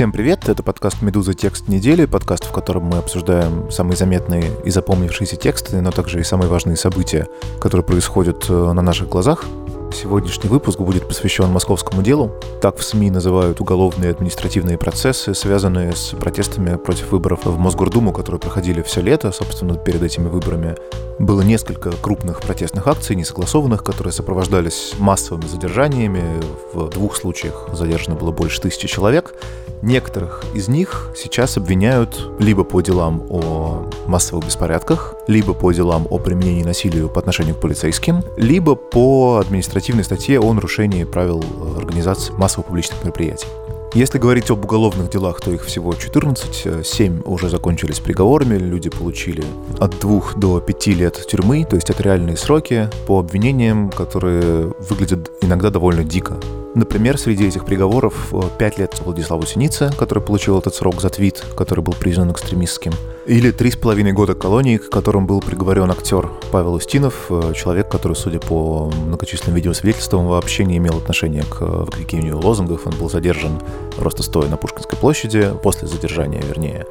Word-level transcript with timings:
Всем 0.00 0.12
привет, 0.12 0.48
это 0.48 0.62
подкаст 0.62 1.02
«Медуза. 1.02 1.34
Текст 1.34 1.68
недели», 1.68 2.06
подкаст, 2.06 2.46
в 2.46 2.52
котором 2.52 2.84
мы 2.84 2.96
обсуждаем 2.96 3.70
самые 3.70 3.98
заметные 3.98 4.50
и 4.64 4.70
запомнившиеся 4.70 5.36
тексты, 5.36 5.78
но 5.82 5.90
также 5.90 6.20
и 6.20 6.24
самые 6.24 6.48
важные 6.48 6.76
события, 6.76 7.28
которые 7.60 7.84
происходят 7.84 8.46
э, 8.48 8.72
на 8.72 8.80
наших 8.80 9.10
глазах. 9.10 9.44
Сегодняшний 9.92 10.48
выпуск 10.48 10.78
будет 10.78 11.06
посвящен 11.06 11.50
московскому 11.50 12.02
делу. 12.02 12.32
Так 12.60 12.78
в 12.78 12.84
СМИ 12.84 13.10
называют 13.10 13.60
уголовные 13.60 14.10
административные 14.10 14.78
процессы, 14.78 15.34
связанные 15.34 15.94
с 15.94 16.14
протестами 16.16 16.76
против 16.76 17.12
выборов 17.12 17.44
в 17.44 17.58
Мосгордуму, 17.58 18.12
которые 18.12 18.40
проходили 18.40 18.82
все 18.82 19.00
лето, 19.00 19.32
собственно, 19.32 19.76
перед 19.76 20.02
этими 20.02 20.28
выборами. 20.28 20.76
Было 21.18 21.42
несколько 21.42 21.92
крупных 21.92 22.40
протестных 22.40 22.86
акций, 22.86 23.14
несогласованных, 23.14 23.84
которые 23.84 24.12
сопровождались 24.12 24.94
массовыми 24.98 25.46
задержаниями. 25.46 26.24
В 26.72 26.88
двух 26.88 27.14
случаях 27.14 27.68
задержано 27.72 28.16
было 28.16 28.30
больше 28.30 28.60
тысячи 28.60 28.88
человек. 28.88 29.34
Некоторых 29.82 30.44
из 30.54 30.68
них 30.68 31.10
сейчас 31.16 31.56
обвиняют 31.56 32.30
либо 32.38 32.64
по 32.64 32.80
делам 32.80 33.26
о 33.30 33.88
массовых 34.06 34.46
беспорядках, 34.46 35.14
либо 35.26 35.54
по 35.54 35.72
делам 35.72 36.06
о 36.10 36.18
применении 36.18 36.64
насилия 36.64 37.08
по 37.08 37.18
отношению 37.20 37.54
к 37.54 37.60
полицейским, 37.60 38.22
либо 38.36 38.74
по 38.74 39.38
административной 39.80 40.04
статье 40.04 40.40
о 40.40 40.52
нарушении 40.52 41.04
правил 41.04 41.42
организации 41.76 42.32
массовых 42.34 42.66
публичных 42.66 43.02
мероприятий. 43.02 43.46
Если 43.94 44.18
говорить 44.18 44.50
об 44.50 44.64
уголовных 44.64 45.10
делах, 45.10 45.40
то 45.40 45.50
их 45.50 45.64
всего 45.64 45.94
14, 45.94 46.86
7 46.86 47.22
уже 47.24 47.48
закончились 47.48 47.98
приговорами, 47.98 48.56
люди 48.56 48.90
получили 48.90 49.42
от 49.80 49.98
2 49.98 50.34
до 50.36 50.60
5 50.60 50.86
лет 50.88 51.26
тюрьмы, 51.26 51.64
то 51.64 51.76
есть 51.76 51.90
это 51.90 52.02
реальные 52.02 52.36
сроки 52.36 52.88
по 53.06 53.18
обвинениям, 53.18 53.90
которые 53.90 54.72
выглядят 54.88 55.30
иногда 55.40 55.70
довольно 55.70 56.04
дико. 56.04 56.36
Например, 56.74 57.18
среди 57.18 57.48
этих 57.48 57.64
приговоров 57.64 58.32
5 58.58 58.78
э, 58.78 58.80
лет 58.80 59.00
Владиславу 59.04 59.44
Синице, 59.44 59.90
который 59.98 60.22
получил 60.22 60.58
этот 60.58 60.72
срок 60.74 61.00
за 61.00 61.10
твит, 61.10 61.44
который 61.56 61.80
был 61.80 61.94
признан 61.94 62.30
экстремистским, 62.30 62.92
или 63.26 63.52
3,5 63.52 64.12
года 64.12 64.34
колонии, 64.34 64.76
к 64.76 64.88
которым 64.88 65.26
был 65.26 65.40
приговорен 65.40 65.90
актер 65.90 66.30
Павел 66.52 66.74
Устинов, 66.74 67.26
э, 67.28 67.54
человек, 67.56 67.88
который, 67.88 68.12
судя 68.14 68.38
по 68.38 68.88
многочисленным 68.88 69.56
видеосвидетельствам, 69.56 70.28
вообще 70.28 70.64
не 70.64 70.76
имел 70.76 70.98
отношения 70.98 71.42
к 71.42 71.60
выкрикиванию 71.60 72.38
лозунгов. 72.38 72.86
Он 72.86 72.94
был 72.94 73.10
задержан 73.10 73.60
просто 73.96 74.22
стоя 74.22 74.48
на 74.48 74.56
Пушкинской 74.56 74.96
площади, 74.96 75.52
после 75.64 75.88
задержания, 75.88 76.40
вернее. 76.40 76.86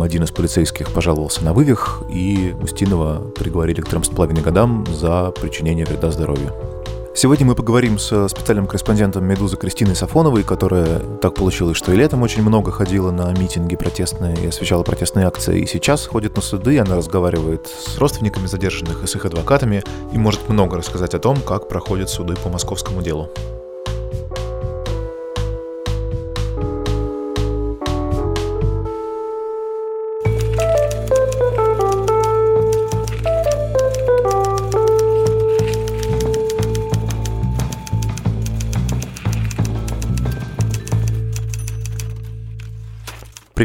Один 0.00 0.24
из 0.24 0.32
полицейских 0.32 0.90
пожаловался 0.90 1.44
на 1.44 1.52
вывих, 1.52 2.02
и 2.10 2.52
Устинова 2.60 3.28
приговорили 3.30 3.80
к 3.80 3.88
3,5 3.88 4.42
годам 4.42 4.84
за 4.92 5.30
причинение 5.30 5.86
вреда 5.86 6.10
здоровью. 6.10 6.52
Сегодня 7.16 7.46
мы 7.46 7.54
поговорим 7.54 7.96
с 7.96 8.28
специальным 8.28 8.66
корреспондентом 8.66 9.24
«Медузы» 9.24 9.56
Кристиной 9.56 9.94
Сафоновой, 9.94 10.42
которая 10.42 10.98
так 11.22 11.36
получилось, 11.36 11.76
что 11.76 11.92
и 11.92 11.96
летом 11.96 12.22
очень 12.22 12.42
много 12.42 12.72
ходила 12.72 13.12
на 13.12 13.32
митинги 13.32 13.76
протестные 13.76 14.36
и 14.36 14.48
освещала 14.48 14.82
протестные 14.82 15.26
акции, 15.26 15.60
и 15.60 15.66
сейчас 15.66 16.06
ходит 16.06 16.34
на 16.34 16.42
суды, 16.42 16.76
она 16.76 16.96
разговаривает 16.96 17.68
с 17.68 17.98
родственниками 17.98 18.48
задержанных 18.48 19.04
и 19.04 19.06
с 19.06 19.14
их 19.14 19.24
адвокатами, 19.26 19.84
и 20.12 20.18
может 20.18 20.48
много 20.48 20.76
рассказать 20.76 21.14
о 21.14 21.20
том, 21.20 21.40
как 21.40 21.68
проходят 21.68 22.10
суды 22.10 22.34
по 22.34 22.48
московскому 22.48 23.00
делу. 23.00 23.30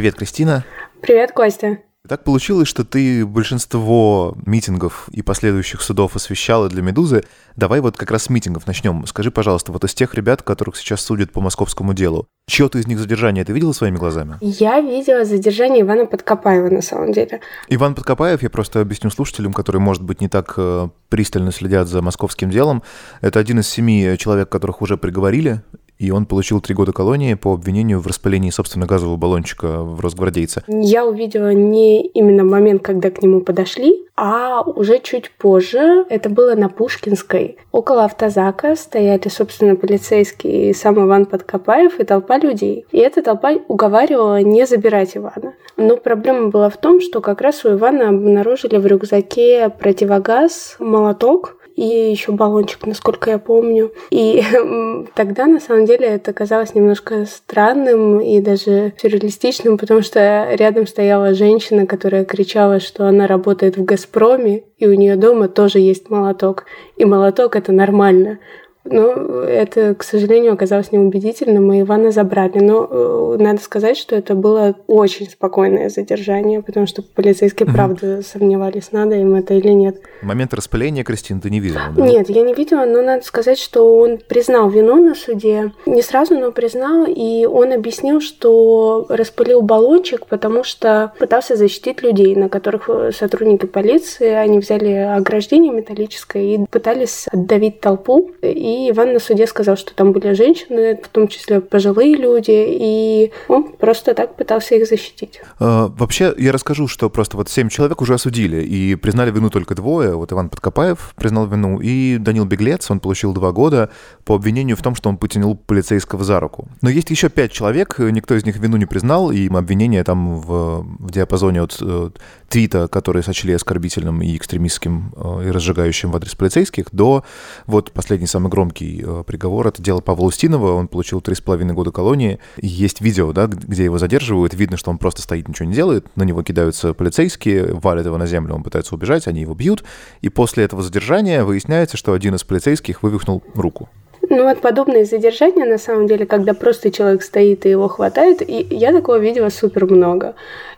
Привет, 0.00 0.14
Кристина. 0.14 0.64
Привет, 1.02 1.32
Костя. 1.32 1.76
Так 2.08 2.24
получилось, 2.24 2.66
что 2.66 2.86
ты 2.86 3.26
большинство 3.26 4.34
митингов 4.46 5.10
и 5.12 5.20
последующих 5.20 5.82
судов 5.82 6.16
освещала 6.16 6.70
для 6.70 6.80
«Медузы». 6.80 7.22
Давай 7.54 7.80
вот 7.80 7.98
как 7.98 8.10
раз 8.10 8.22
с 8.22 8.30
митингов 8.30 8.66
начнем. 8.66 9.04
Скажи, 9.06 9.30
пожалуйста, 9.30 9.72
вот 9.72 9.84
из 9.84 9.92
тех 9.92 10.14
ребят, 10.14 10.40
которых 10.40 10.76
сейчас 10.76 11.02
судят 11.02 11.32
по 11.32 11.42
московскому 11.42 11.92
делу, 11.92 12.26
чье-то 12.48 12.78
из 12.78 12.86
них 12.86 12.98
задержание 12.98 13.44
ты 13.44 13.52
видела 13.52 13.72
своими 13.72 13.98
глазами? 13.98 14.38
Я 14.40 14.80
видела 14.80 15.26
задержание 15.26 15.82
Ивана 15.82 16.06
Подкопаева, 16.06 16.70
на 16.70 16.80
самом 16.80 17.12
деле. 17.12 17.42
Иван 17.68 17.94
Подкопаев, 17.94 18.42
я 18.42 18.48
просто 18.48 18.80
объясню 18.80 19.10
слушателям, 19.10 19.52
которые, 19.52 19.82
может 19.82 20.02
быть, 20.02 20.22
не 20.22 20.28
так 20.30 20.54
э, 20.56 20.88
пристально 21.10 21.52
следят 21.52 21.88
за 21.88 22.00
московским 22.00 22.48
делом. 22.48 22.82
Это 23.20 23.38
один 23.38 23.60
из 23.60 23.68
семи 23.68 24.16
человек, 24.16 24.48
которых 24.48 24.80
уже 24.80 24.96
приговорили 24.96 25.60
и 26.00 26.10
он 26.10 26.24
получил 26.24 26.62
три 26.62 26.74
года 26.74 26.92
колонии 26.92 27.34
по 27.34 27.52
обвинению 27.52 28.00
в 28.00 28.06
распылении, 28.06 28.48
собственно, 28.48 28.86
газового 28.86 29.18
баллончика 29.18 29.82
в 29.82 30.00
Росгвардейце. 30.00 30.62
Я 30.66 31.04
увидела 31.04 31.52
не 31.52 32.06
именно 32.06 32.42
момент, 32.42 32.82
когда 32.82 33.10
к 33.10 33.22
нему 33.22 33.42
подошли, 33.42 34.06
а 34.16 34.62
уже 34.62 34.98
чуть 35.00 35.30
позже, 35.30 36.06
это 36.08 36.30
было 36.30 36.54
на 36.54 36.70
Пушкинской, 36.70 37.58
около 37.70 38.04
автозака 38.04 38.76
стояли, 38.76 39.28
собственно, 39.28 39.76
полицейские 39.76 40.70
и 40.70 40.72
сам 40.72 41.04
Иван 41.04 41.26
Подкопаев 41.26 42.00
и 42.00 42.04
толпа 42.04 42.38
людей. 42.38 42.86
И 42.92 42.98
эта 42.98 43.22
толпа 43.22 43.52
уговаривала 43.68 44.40
не 44.40 44.66
забирать 44.66 45.18
Ивана. 45.18 45.52
Но 45.76 45.98
проблема 45.98 46.48
была 46.48 46.70
в 46.70 46.78
том, 46.78 47.02
что 47.02 47.20
как 47.20 47.42
раз 47.42 47.64
у 47.66 47.74
Ивана 47.74 48.08
обнаружили 48.08 48.78
в 48.78 48.86
рюкзаке 48.86 49.68
противогаз, 49.68 50.76
молоток, 50.78 51.56
и 51.80 52.10
еще 52.10 52.32
баллончик, 52.32 52.86
насколько 52.86 53.30
я 53.30 53.38
помню. 53.38 53.90
И 54.10 54.42
тогда, 55.14 55.46
на 55.46 55.60
самом 55.60 55.86
деле, 55.86 56.06
это 56.06 56.34
казалось 56.34 56.74
немножко 56.74 57.24
странным 57.24 58.20
и 58.20 58.38
даже 58.40 58.92
сюрреалистичным, 59.00 59.78
потому 59.78 60.02
что 60.02 60.48
рядом 60.52 60.86
стояла 60.86 61.32
женщина, 61.32 61.86
которая 61.86 62.26
кричала, 62.26 62.80
что 62.80 63.06
она 63.06 63.26
работает 63.26 63.78
в 63.78 63.84
«Газпроме», 63.84 64.64
и 64.76 64.86
у 64.86 64.92
нее 64.92 65.16
дома 65.16 65.48
тоже 65.48 65.78
есть 65.78 66.10
молоток. 66.10 66.66
И 66.96 67.06
молоток— 67.06 67.56
это 67.56 67.72
нормально. 67.72 68.40
Но 68.84 69.42
это, 69.42 69.94
к 69.94 70.02
сожалению, 70.02 70.54
оказалось 70.54 70.90
неубедительным, 70.90 71.72
и 71.72 71.82
Ивана 71.82 72.12
забрали. 72.12 72.58
Но 72.58 72.88
э, 72.90 73.36
надо 73.38 73.60
сказать, 73.60 73.96
что 73.96 74.16
это 74.16 74.34
было 74.34 74.74
очень 74.86 75.28
спокойное 75.28 75.90
задержание, 75.90 76.62
потому 76.62 76.86
что 76.86 77.02
полицейские, 77.02 77.68
mm-hmm. 77.68 77.74
правда, 77.74 78.22
сомневались, 78.22 78.92
надо 78.92 79.16
им 79.16 79.34
это 79.34 79.54
или 79.54 79.68
нет. 79.68 80.00
Момент 80.22 80.54
распыления, 80.54 81.04
Кристина, 81.04 81.40
ты 81.40 81.50
не 81.50 81.60
видела? 81.60 81.82
Да? 81.94 82.06
Нет, 82.06 82.30
я 82.30 82.42
не 82.42 82.54
видела, 82.54 82.86
но 82.86 83.02
надо 83.02 83.24
сказать, 83.24 83.58
что 83.58 83.96
он 83.96 84.18
признал 84.18 84.70
вину 84.70 84.96
на 85.04 85.14
суде. 85.14 85.72
Не 85.84 86.02
сразу, 86.02 86.38
но 86.38 86.50
признал, 86.50 87.04
и 87.06 87.44
он 87.44 87.72
объяснил, 87.72 88.20
что 88.20 89.04
распылил 89.10 89.60
баллончик, 89.60 90.26
потому 90.26 90.64
что 90.64 91.12
пытался 91.18 91.54
защитить 91.54 92.02
людей, 92.02 92.34
на 92.34 92.48
которых 92.48 92.88
э, 92.88 93.12
сотрудники 93.12 93.66
полиции, 93.66 94.30
они 94.30 94.58
взяли 94.58 94.92
ограждение 94.92 95.72
металлическое 95.72 96.42
и 96.42 96.66
пытались 96.70 97.26
отдавить 97.30 97.80
толпу, 97.80 98.30
и 98.40 98.69
и 98.70 98.90
Иван 98.90 99.12
на 99.12 99.20
суде 99.20 99.46
сказал, 99.46 99.76
что 99.76 99.94
там 99.94 100.12
были 100.12 100.32
женщины, 100.32 100.98
в 101.02 101.08
том 101.08 101.28
числе 101.28 101.60
пожилые 101.60 102.16
люди, 102.16 102.50
и 102.52 103.32
он 103.48 103.72
просто 103.72 104.14
так 104.14 104.36
пытался 104.36 104.74
их 104.74 104.86
защитить. 104.86 105.40
А, 105.58 105.88
вообще, 105.88 106.34
я 106.38 106.52
расскажу, 106.52 106.88
что 106.88 107.10
просто 107.10 107.36
вот 107.36 107.48
семь 107.48 107.68
человек 107.68 108.00
уже 108.00 108.14
осудили, 108.14 108.62
и 108.62 108.94
признали 108.96 109.30
вину 109.30 109.50
только 109.50 109.74
двое. 109.74 110.14
Вот 110.14 110.32
Иван 110.32 110.48
Подкопаев 110.48 111.14
признал 111.16 111.46
вину, 111.46 111.80
и 111.80 112.18
Данил 112.18 112.44
Беглец, 112.44 112.90
он 112.90 113.00
получил 113.00 113.32
два 113.32 113.52
года 113.52 113.90
по 114.24 114.34
обвинению 114.34 114.76
в 114.76 114.82
том, 114.82 114.94
что 114.94 115.08
он 115.08 115.16
потянул 115.16 115.56
полицейского 115.56 116.24
за 116.24 116.40
руку. 116.40 116.68
Но 116.82 116.90
есть 116.90 117.10
еще 117.10 117.28
пять 117.28 117.52
человек, 117.52 117.98
никто 117.98 118.34
из 118.34 118.44
них 118.44 118.56
вину 118.56 118.76
не 118.76 118.86
признал, 118.86 119.30
и 119.30 119.48
обвинения 119.48 120.04
там 120.04 120.36
в, 120.36 120.86
в 120.98 121.10
диапазоне 121.10 121.62
от 121.62 121.78
э, 121.80 122.10
твита, 122.48 122.88
который 122.88 123.22
сочли 123.22 123.52
оскорбительным 123.54 124.22
и 124.22 124.36
экстремистским 124.36 125.14
э, 125.16 125.48
и 125.48 125.50
разжигающим 125.50 126.10
в 126.10 126.16
адрес 126.16 126.34
полицейских, 126.34 126.86
до 126.92 127.24
вот 127.66 127.92
последний 127.92 128.26
самый 128.26 128.48
громкий 128.48 128.59
э, 128.68 129.24
приговор. 129.26 129.68
Это 129.68 129.82
дело 129.82 130.00
Павла 130.00 130.26
Устинова, 130.26 130.72
он 130.72 130.88
получил 130.88 131.20
три 131.20 131.34
с 131.34 131.40
половиной 131.40 131.74
года 131.74 131.90
колонии. 131.90 132.38
Есть 132.58 133.00
видео, 133.00 133.32
да, 133.32 133.46
где 133.46 133.84
его 133.84 133.98
задерживают, 133.98 134.54
видно, 134.54 134.76
что 134.76 134.90
он 134.90 134.98
просто 134.98 135.22
стоит, 135.22 135.48
ничего 135.48 135.68
не 135.68 135.74
делает, 135.74 136.06
на 136.16 136.24
него 136.24 136.42
кидаются 136.42 136.94
полицейские, 136.94 137.74
валят 137.74 138.06
его 138.06 138.18
на 138.18 138.26
землю, 138.26 138.54
он 138.54 138.62
пытается 138.62 138.94
убежать, 138.94 139.26
они 139.26 139.40
его 139.40 139.54
бьют, 139.54 139.84
и 140.20 140.28
после 140.28 140.64
этого 140.64 140.82
задержания 140.82 141.44
выясняется, 141.44 141.96
что 141.96 142.12
один 142.12 142.34
из 142.34 142.44
полицейских 142.44 143.02
вывихнул 143.02 143.42
руку. 143.54 143.88
Ну 144.32 144.44
вот 144.44 144.60
подобные 144.60 145.04
задержания, 145.04 145.66
на 145.66 145.76
самом 145.76 146.06
деле, 146.06 146.24
когда 146.24 146.54
просто 146.54 146.92
человек 146.92 147.22
стоит 147.24 147.66
и 147.66 147.70
его 147.70 147.88
хватает, 147.88 148.48
и 148.48 148.64
я 148.70 148.92
такого 148.92 149.18
видела 149.18 149.48
супер 149.48 149.86
много. 149.86 150.36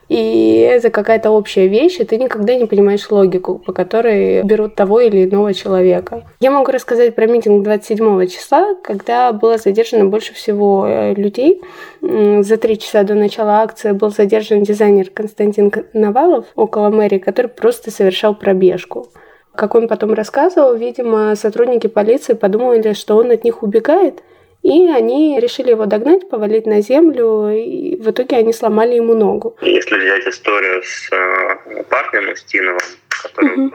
И 0.08 0.56
это 0.58 0.88
какая-то 0.88 1.30
общая 1.30 1.68
вещь, 1.68 2.00
и 2.00 2.04
ты 2.04 2.16
никогда 2.16 2.54
не 2.54 2.64
понимаешь 2.64 3.10
логику, 3.10 3.58
по 3.58 3.74
которой 3.74 4.42
берут 4.42 4.74
того 4.74 5.00
или 5.00 5.24
иного 5.24 5.52
человека. 5.52 6.22
Я 6.40 6.50
могу 6.50 6.72
рассказать 6.72 7.14
про 7.14 7.26
митинг 7.26 7.62
27 7.62 8.26
числа, 8.26 8.74
когда 8.82 9.32
было 9.32 9.58
задержано 9.58 10.06
больше 10.06 10.32
всего 10.32 10.86
э, 10.86 11.12
людей. 11.12 11.60
За 12.00 12.56
три 12.56 12.78
часа 12.78 13.02
до 13.02 13.14
начала 13.14 13.60
акции 13.60 13.92
был 13.92 14.10
задержан 14.10 14.62
дизайнер 14.62 15.10
Константин 15.10 15.70
Навалов 15.92 16.46
около 16.56 16.88
мэрии, 16.88 17.18
который 17.18 17.48
просто 17.48 17.90
совершал 17.90 18.34
пробежку. 18.34 19.08
Как 19.54 19.74
он 19.74 19.86
потом 19.86 20.14
рассказывал, 20.14 20.74
видимо, 20.74 21.34
сотрудники 21.36 21.86
полиции 21.86 22.32
подумали, 22.32 22.94
что 22.94 23.16
он 23.16 23.30
от 23.30 23.44
них 23.44 23.62
убегает, 23.62 24.22
И 24.62 24.88
они 24.88 25.40
решили 25.40 25.70
его 25.70 25.86
догнать, 25.86 26.28
повалить 26.28 26.66
на 26.66 26.80
землю, 26.80 27.50
и 27.50 27.96
в 27.96 28.10
итоге 28.10 28.36
они 28.36 28.52
сломали 28.52 28.94
ему 28.94 29.14
ногу. 29.14 29.56
Если 29.60 29.96
взять 29.98 30.26
историю 30.28 30.82
с 30.84 31.10
э, 31.12 31.82
парнем 31.90 32.32
Устиновым, 32.32 32.78
которого 33.22 33.66
угу. 33.66 33.74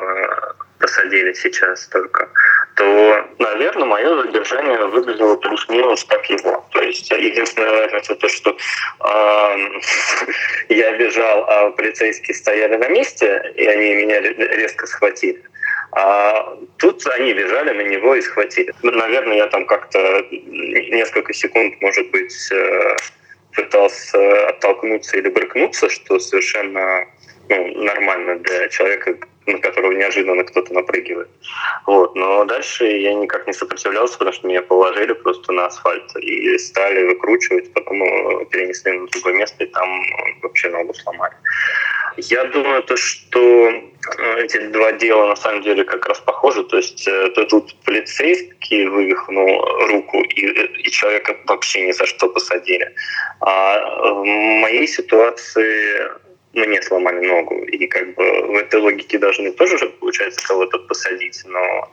посадили 0.80 1.34
сейчас 1.34 1.88
только, 1.88 2.30
то, 2.78 3.28
наверное, 3.40 3.86
мое 3.86 4.24
задержание 4.24 4.86
выглядело 4.86 5.36
плюс-минус 5.36 6.06
как 6.06 6.26
его. 6.30 6.64
То 6.72 6.82
есть 6.82 7.10
единственная 7.10 7.72
разница 7.82 8.16
то, 8.16 8.30
что 8.30 8.52
э, 8.52 9.68
я 10.70 10.98
бежал, 10.98 11.44
а 11.50 11.72
полицейские 11.72 12.36
стояли 12.36 12.78
на 12.78 12.88
месте, 12.88 13.52
и 13.56 13.66
они 13.66 13.96
меня 13.96 14.22
резко 14.22 14.86
схватили. 14.88 15.44
А 16.00 16.56
тут 16.78 17.08
они 17.08 17.34
бежали 17.34 17.72
на 17.74 17.82
него 17.82 18.14
и 18.14 18.22
схватили. 18.22 18.72
Наверное, 18.84 19.38
я 19.38 19.48
там 19.48 19.66
как-то 19.66 20.28
несколько 20.32 21.34
секунд, 21.34 21.74
может 21.82 22.12
быть, 22.12 22.52
э, 22.52 22.96
пытался 23.54 24.50
оттолкнуться 24.50 25.18
или 25.18 25.30
брыкнуться, 25.30 25.90
что 25.90 26.20
совершенно 26.20 27.08
ну, 27.50 27.84
нормально 27.84 28.36
для 28.36 28.70
человека, 28.70 29.18
на 29.48 29.60
которого 29.60 29.92
неожиданно 29.92 30.44
кто-то 30.44 30.74
напрыгивает. 30.74 31.30
Вот. 31.86 32.16
Но 32.16 32.46
дальше 32.46 32.86
я 32.86 33.14
никак 33.14 33.48
не 33.48 33.54
сопротивлялся, 33.54 34.18
потому 34.18 34.34
что 34.34 34.48
меня 34.48 34.62
положили 34.62 35.14
просто 35.14 35.52
на 35.52 35.66
асфальт 35.66 36.16
и 36.18 36.58
стали 36.58 37.04
выкручивать, 37.04 37.74
потом 37.74 38.04
э, 38.04 38.46
перенесли 38.46 38.92
на 38.92 39.08
другое 39.08 39.34
место, 39.34 39.64
и 39.64 39.68
там 39.68 40.04
вообще 40.42 40.70
ногу 40.70 40.94
сломали. 40.94 41.36
Я 42.18 42.46
думаю, 42.46 42.82
то, 42.84 42.98
что 42.98 43.40
э, 43.40 43.82
эти 44.44 44.60
два 44.68 44.92
дела 44.94 45.28
на 45.28 45.36
самом 45.36 45.62
деле 45.62 45.84
как 45.84 46.08
раз 46.08 46.20
похожи. 46.20 46.64
То 46.64 46.78
есть 46.78 47.08
э, 47.08 47.30
то 47.30 47.46
тут 47.46 47.76
полицейский 47.86 48.88
вывихнул 48.88 49.64
руку, 49.90 50.22
и, 50.24 50.42
и 50.82 50.92
человека 50.92 51.38
вообще 51.46 51.88
ни 51.88 51.92
за 51.92 52.06
что 52.06 52.30
посадили. 52.30 52.94
А 53.42 54.12
в 54.14 54.26
моей 54.26 54.88
ситуации 54.88 56.27
мне 56.66 56.82
сломали 56.82 57.26
ногу. 57.26 57.56
И 57.64 57.88
как 57.88 58.16
бы 58.16 58.24
в 58.24 58.56
этой 58.56 58.80
логике 58.80 59.20
должны 59.20 59.52
тоже, 59.52 59.78
получается, 60.00 60.46
кого-то 60.48 60.80
посадить. 60.80 61.44
Но 61.46 61.90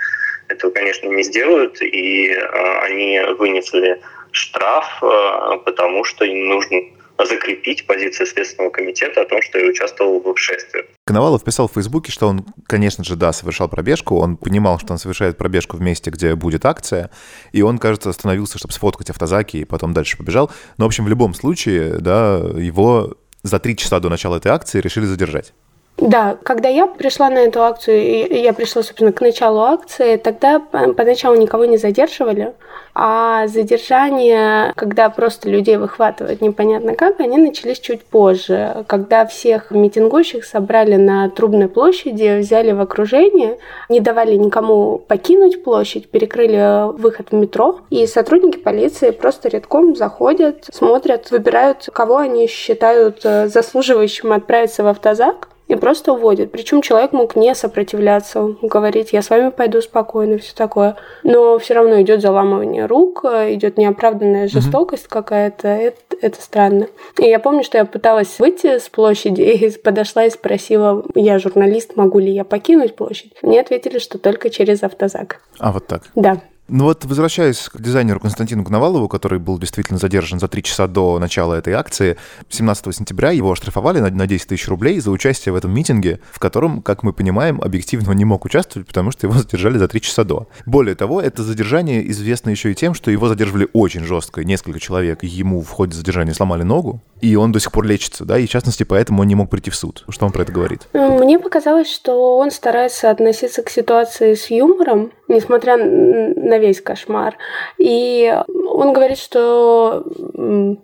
этого, 0.49 0.71
конечно, 0.71 1.09
не 1.09 1.23
сделают. 1.23 1.81
И 1.83 2.29
э, 2.29 2.79
они 2.83 3.21
вынесли 3.39 4.01
штраф, 4.33 5.03
э, 5.03 5.59
потому 5.65 6.05
что 6.05 6.25
им 6.25 6.49
нужно 6.49 6.81
закрепить 7.19 7.87
позицию 7.87 8.27
Следственного 8.27 8.71
комитета 8.71 9.23
о 9.23 9.25
том, 9.25 9.41
что 9.41 9.59
я 9.59 9.69
участвовал 9.69 10.21
в 10.21 10.37
шествии. 10.37 10.85
Коновалов 11.07 11.45
писал 11.45 11.69
в 11.69 11.73
Фейсбуке, 11.73 12.11
что 12.11 12.27
он, 12.27 12.45
конечно 12.67 13.05
же, 13.05 13.15
да, 13.15 13.33
совершал 13.33 13.69
пробежку, 13.69 14.17
он 14.17 14.37
понимал, 14.37 14.79
что 14.81 14.93
он 14.93 14.99
совершает 14.99 15.39
пробежку 15.39 15.77
в 15.77 15.81
месте, 15.81 16.11
где 16.11 16.35
будет 16.35 16.65
акция, 16.67 17.11
и 17.53 17.63
он, 17.63 17.79
кажется, 17.79 18.11
остановился, 18.11 18.59
чтобы 18.59 18.75
сфоткать 18.75 19.11
автозаки, 19.11 19.59
и 19.59 19.65
потом 19.65 19.93
дальше 19.93 20.17
побежал. 20.17 20.51
Но, 20.77 20.87
в 20.87 20.89
общем, 20.89 21.05
в 21.05 21.09
любом 21.09 21.35
случае, 21.35 21.99
да, 22.01 22.37
его 22.57 23.17
за 23.45 23.61
три 23.61 23.77
часа 23.77 24.01
до 24.01 24.09
начала 24.09 24.37
этой 24.37 24.51
акции 24.51 24.81
решили 24.81 25.05
задержать. 25.05 25.53
Да, 25.97 26.37
когда 26.43 26.69
я 26.69 26.89
пришла 26.89 27.31
на 27.31 27.39
эту 27.39 27.63
акцию, 27.63 28.29
я 28.29 28.53
пришла, 28.53 28.83
собственно, 28.83 29.13
к 29.13 29.21
началу 29.21 29.61
акции, 29.61 30.17
тогда 30.17 30.59
поначалу 30.59 31.37
никого 31.37 31.67
не 31.67 31.77
задерживали, 31.77 32.53
а 32.97 33.47
задержания, 33.47 34.73
когда 34.75 35.09
просто 35.09 35.49
людей 35.49 35.77
выхватывают 35.77 36.41
непонятно 36.41 36.97
как, 36.97 37.21
они 37.21 37.39
начались 37.39 37.79
чуть 37.79 38.05
позже, 38.05 38.85
когда 38.89 39.25
всех 39.25 39.71
митингующих 39.71 40.45
собрали 40.45 40.97
на 40.97 41.31
Трубной 41.31 41.69
площади, 41.69 42.41
взяли 42.41 42.73
в 42.73 42.81
окружение, 42.81 43.59
не 43.89 44.01
давали 44.01 44.35
никому 44.35 44.99
покинуть 44.99 45.63
площадь, 45.63 46.09
перекрыли 46.09 46.93
выход 46.93 47.29
в 47.31 47.35
метро, 47.35 47.81
и 47.91 48.09
сотрудники 48.09 48.59
полиции 48.59 49.11
просто 49.11 49.49
редком 49.49 49.95
заходят, 49.95 50.67
смотрят, 50.73 51.31
выбирают, 51.31 51.89
кого 51.93 52.17
они 52.17 52.49
считают 52.49 53.21
э, 53.25 53.47
заслуживающим 53.47 54.33
отправиться 54.33 54.83
в 54.83 54.89
автозак, 54.89 55.49
и 55.69 55.77
просто 55.77 56.13
уводит. 56.13 56.53
Причем 56.53 56.83
человек 56.83 57.13
мог 57.13 57.37
не 57.37 57.55
сопротивляться, 57.55 58.57
говорить, 58.63 59.13
я 59.13 59.23
с 59.23 59.31
вами 59.31 59.51
пойду 59.51 59.81
спокойно, 59.81 60.39
все 60.39 60.55
такое. 60.55 60.97
Но 61.23 61.59
все 61.59 61.75
равно 61.75 62.01
идет 62.03 62.21
заламывание 62.21 62.87
рук, 62.87 63.25
идет 63.25 63.79
неоправданная 63.79 64.49
жестокость 64.49 65.07
mm-hmm. 65.07 65.11
какая-то. 65.11 65.69
Это, 65.69 66.17
это 66.21 66.43
странно. 66.43 66.89
И 67.19 67.25
я 67.27 67.39
помню, 67.39 67.65
что 67.65 67.79
я 67.79 67.85
пыталась 67.85 68.39
выйти 68.39 68.79
с 68.79 68.89
площади 68.89 69.41
и 69.43 69.79
подошла 69.79 70.25
и 70.25 70.31
спросила, 70.31 71.05
я 71.15 71.39
журналист, 71.39 71.97
могу 71.97 72.19
ли 72.19 72.31
я 72.31 72.45
покинуть 72.45 72.95
площадь? 72.95 73.33
Мне 73.43 73.61
ответили, 73.61 73.99
что 73.99 74.19
только 74.19 74.51
через 74.51 74.83
автозак. 74.83 75.41
А 75.59 75.73
вот 75.73 75.87
так? 75.87 76.03
Да. 76.15 76.41
Ну 76.67 76.85
вот, 76.85 77.05
возвращаясь 77.05 77.69
к 77.69 77.79
дизайнеру 77.79 78.21
Константину 78.21 78.63
Гнавалову, 78.63 79.07
который 79.07 79.39
был 79.39 79.59
действительно 79.59 79.99
задержан 79.99 80.41
за 80.41 80.49
три 80.49 80.63
часа 80.63 80.87
до 80.87 81.19
начала 81.19 81.55
этой 81.55 81.75
акции, 81.75 82.17
17 82.49 82.95
сентября 82.95 83.33
его 83.33 83.53
оштрафовали 83.53 83.99
на 83.99 84.27
10 84.27 84.49
тысяч 84.49 84.67
рублей 84.69 84.99
за 85.01 85.11
участие 85.11 85.53
в 85.53 85.57
этом 85.57 85.75
митинге, 85.75 86.21
в 86.33 86.39
котором, 86.39 86.81
как 86.81 87.03
мы 87.03 87.13
понимаем, 87.13 87.61
объективно 87.61 88.13
он 88.13 88.17
не 88.17 88.25
мог 88.25 88.47
участвовать, 88.47 88.89
потому 88.89 89.11
что 89.11 89.27
его 89.27 89.39
задержали 89.39 89.77
за 89.77 89.89
три 89.89 90.01
часа 90.01 90.25
до. 90.25 90.49
Более 90.65 90.95
того, 90.95 91.21
это 91.21 91.43
задержание 91.43 92.11
известно 92.11 92.49
еще 92.49 92.73
и 92.73 92.75
тем, 92.75 92.95
что 92.95 93.11
его 93.11 93.29
задерживали 93.29 93.69
очень 93.75 94.05
жестко. 94.05 94.43
Несколько 94.43 94.81
человек 94.81 95.23
ему 95.23 95.61
в 95.61 95.69
ходе 95.69 95.95
задержания 95.95 96.33
сломали 96.33 96.63
ногу, 96.63 97.03
и 97.21 97.37
он 97.37 97.53
до 97.53 97.61
сих 97.61 97.73
пор 97.73 97.85
лечится, 97.85 98.25
да, 98.25 98.39
и 98.39 98.47
в 98.47 98.51
частности 98.51 98.85
поэтому 98.85 99.21
он 99.21 99.29
не 99.29 99.35
мог 99.35 99.51
прийти 99.51 99.71
в 99.71 99.77
суд. 99.77 100.05
Что 100.09 100.25
он 100.27 100.33
про 100.33 100.43
это 100.43 100.53
говорит? 100.53 100.89
Мне 100.95 101.39
показалось, 101.39 101.91
что 101.91 102.39
он 102.39 102.51
старается 102.51 103.11
относиться 103.11 103.63
к 103.63 103.69
ситуации 103.69 104.35
с 104.35 104.51
юмором, 104.51 105.13
несмотря 105.29 105.77
на 105.77 106.54
весь 106.59 106.81
кошмар. 106.81 107.37
И 107.79 108.35
он 108.71 108.93
говорит, 108.93 109.19
что 109.19 110.05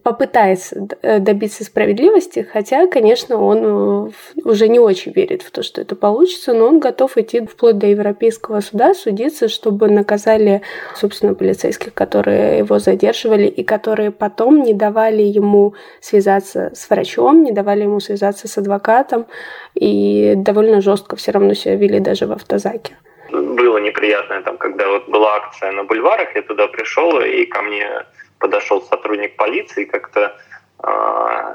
попытается 0.03 0.89
э, 1.03 1.19
добиться 1.19 1.65
справедливости, 1.65 2.47
хотя, 2.51 2.87
конечно, 2.87 3.43
он 3.43 4.09
э, 4.09 4.11
уже 4.45 4.69
не 4.69 4.79
очень 4.79 5.13
верит 5.13 5.43
в 5.43 5.51
то, 5.51 5.63
что 5.63 5.81
это 5.81 5.97
получится, 5.97 6.53
но 6.53 6.67
он 6.67 6.79
готов 6.79 7.17
идти 7.17 7.45
вплоть 7.45 7.79
до 7.79 7.87
Европейского 7.87 8.61
суда, 8.61 8.95
судиться, 8.95 9.49
чтобы 9.49 9.89
наказали, 9.89 10.63
собственно, 10.95 11.35
полицейских, 11.35 11.93
которые 11.95 12.59
его 12.59 12.79
задерживали 12.79 13.47
и 13.47 13.65
которые 13.65 14.11
потом 14.11 14.63
не 14.63 14.75
давали 14.75 15.23
ему 15.23 15.75
связаться 16.01 16.71
с 16.75 16.89
врачом, 16.91 17.43
не 17.43 17.53
давали 17.53 17.83
ему 17.83 18.01
связаться 18.01 18.49
с 18.49 18.57
адвокатом 18.59 19.27
и 19.75 20.35
довольно 20.37 20.81
жестко 20.81 21.17
все 21.17 21.33
равно 21.33 21.55
себя 21.55 21.77
вели 21.77 22.01
даже 22.01 22.27
в 22.27 22.33
автозаке 22.33 22.95
было 23.31 23.79
неприятное, 23.79 24.43
там, 24.43 24.59
когда 24.59 24.89
вот 24.89 25.09
была 25.09 25.37
акция 25.37 25.73
на 25.73 25.85
бульварах, 25.85 26.35
я 26.35 26.43
туда 26.43 26.67
пришел, 26.69 27.21
и 27.21 27.45
ко 27.45 27.63
мне 27.63 28.05
подошел 28.39 28.83
сотрудник 28.83 29.37
полиции 29.37 29.85
как-то 29.85 30.37
э, 30.83 31.55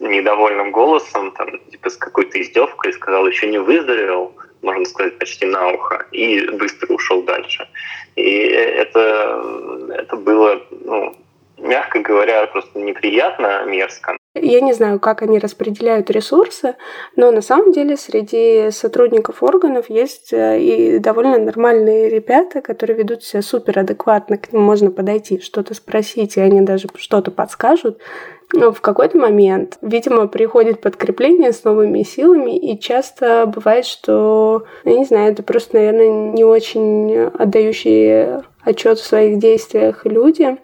недовольным 0.00 0.72
голосом, 0.72 1.32
там, 1.32 1.58
типа 1.70 1.90
с 1.90 1.96
какой-то 1.96 2.40
издевкой, 2.40 2.92
сказал, 2.92 3.26
еще 3.26 3.48
не 3.48 3.58
выздоровел, 3.58 4.34
можно 4.62 4.84
сказать, 4.84 5.18
почти 5.18 5.46
на 5.46 5.68
ухо, 5.68 6.06
и 6.12 6.48
быстро 6.50 6.94
ушел 6.94 7.22
дальше. 7.22 7.68
И 8.16 8.38
это, 8.46 9.42
это 9.90 10.16
было, 10.16 10.60
ну, 10.70 11.16
мягко 11.58 12.00
говоря, 12.00 12.46
просто 12.46 12.78
неприятно, 12.78 13.64
мерзко. 13.66 14.16
Я 14.42 14.60
не 14.60 14.72
знаю, 14.74 15.00
как 15.00 15.22
они 15.22 15.38
распределяют 15.38 16.10
ресурсы, 16.10 16.74
но 17.16 17.30
на 17.30 17.40
самом 17.40 17.72
деле 17.72 17.96
среди 17.96 18.70
сотрудников 18.70 19.42
органов 19.42 19.88
есть 19.88 20.32
э, 20.32 20.60
и 20.60 20.98
довольно 20.98 21.38
нормальные 21.38 22.10
ребята, 22.10 22.60
которые 22.60 22.98
ведут 22.98 23.22
себя 23.22 23.40
супер 23.40 23.78
адекватно, 23.78 24.36
к 24.36 24.52
ним 24.52 24.62
можно 24.62 24.90
подойти, 24.90 25.40
что-то 25.40 25.74
спросить, 25.74 26.36
и 26.36 26.40
они 26.40 26.60
даже 26.60 26.88
что-то 26.96 27.30
подскажут. 27.30 27.98
Но 28.52 28.72
в 28.72 28.80
какой-то 28.80 29.18
момент, 29.18 29.78
видимо, 29.82 30.28
приходит 30.28 30.80
подкрепление 30.80 31.52
с 31.52 31.64
новыми 31.64 32.02
силами, 32.02 32.56
и 32.56 32.78
часто 32.78 33.46
бывает, 33.46 33.86
что, 33.86 34.64
я 34.84 34.98
не 34.98 35.04
знаю, 35.04 35.32
это 35.32 35.42
просто, 35.42 35.76
наверное, 35.76 36.32
не 36.32 36.44
очень 36.44 37.16
отдающие 37.16 38.42
отчет 38.62 38.98
в 38.98 39.06
своих 39.06 39.38
действиях 39.38 40.04
люди, 40.04 40.58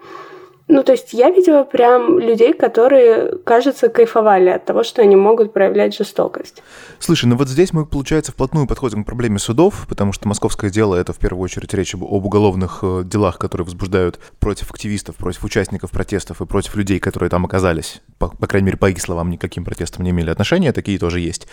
ну, 0.69 0.83
то 0.83 0.93
есть 0.93 1.13
я 1.13 1.31
видела 1.31 1.65
прям 1.65 2.19
людей, 2.19 2.53
которые, 2.53 3.37
кажется, 3.45 3.89
кайфовали 3.89 4.49
от 4.51 4.65
того, 4.65 4.85
что 4.85 5.03
они 5.03 5.17
могут 5.17 5.53
проявлять 5.53 5.95
жестокость. 5.95 6.63
Слушай, 6.99 7.27
ну 7.27 7.37
вот 7.37 7.49
здесь 7.49 7.73
мы, 7.73 7.85
получается, 7.85 8.33
вплотную 8.33 8.67
подходим 8.67 9.05
к 9.05 9.07
проблеме 9.07 9.39
судов, 9.39 9.87
потому 9.89 10.13
что 10.13 10.29
московское 10.29 10.71
дело— 10.71 10.95
это 10.97 11.13
в 11.13 11.19
первую 11.19 11.43
очередь 11.43 11.75
речь 11.75 11.95
об, 11.95 12.03
уголовных 12.03 12.79
э, 12.83 13.03
делах, 13.05 13.39
которые 13.39 13.65
возбуждают 13.65 14.19
против 14.39 14.71
активистов, 14.71 15.17
против 15.17 15.45
участников 15.45 15.91
протестов 15.91 16.41
и 16.41 16.47
против 16.47 16.77
людей, 16.77 17.01
которые 17.01 17.31
там 17.31 17.45
оказались. 17.45 18.01
По, 18.23 18.29
по 18.29 18.47
крайней 18.47 18.67
мере, 18.67 18.79
по 18.79 18.89
их 18.89 19.01
словам, 19.01 19.31
никаким 19.31 19.65
протестам 19.65 20.05
не 20.05 20.11
имели 20.11 20.31
отношения, 20.31 20.73
такие 20.73 20.97
тоже 20.97 21.19
есть. 21.19 21.49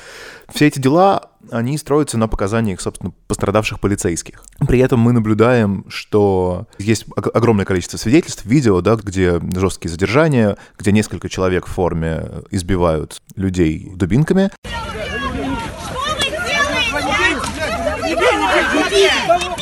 Все 0.53 0.67
эти 0.67 0.77
дела 0.77 1.31
они 1.49 1.75
строятся 1.79 2.19
на 2.19 2.27
показаниях, 2.27 2.79
собственно, 2.79 3.11
пострадавших 3.27 3.79
полицейских. 3.79 4.43
При 4.67 4.77
этом 4.77 4.99
мы 4.99 5.11
наблюдаем, 5.11 5.85
что 5.89 6.67
есть 6.77 7.05
огромное 7.15 7.65
количество 7.65 7.97
свидетельств, 7.97 8.45
видео, 8.45 8.81
да, 8.81 8.97
где 8.97 9.41
жесткие 9.55 9.89
задержания, 9.89 10.57
где 10.77 10.91
несколько 10.91 11.27
человек 11.27 11.65
в 11.65 11.71
форме 11.71 12.43
избивают 12.51 13.19
людей 13.35 13.91
дубинками. 13.95 14.51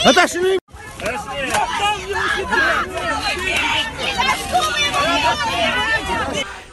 Отошли! 0.05 0.59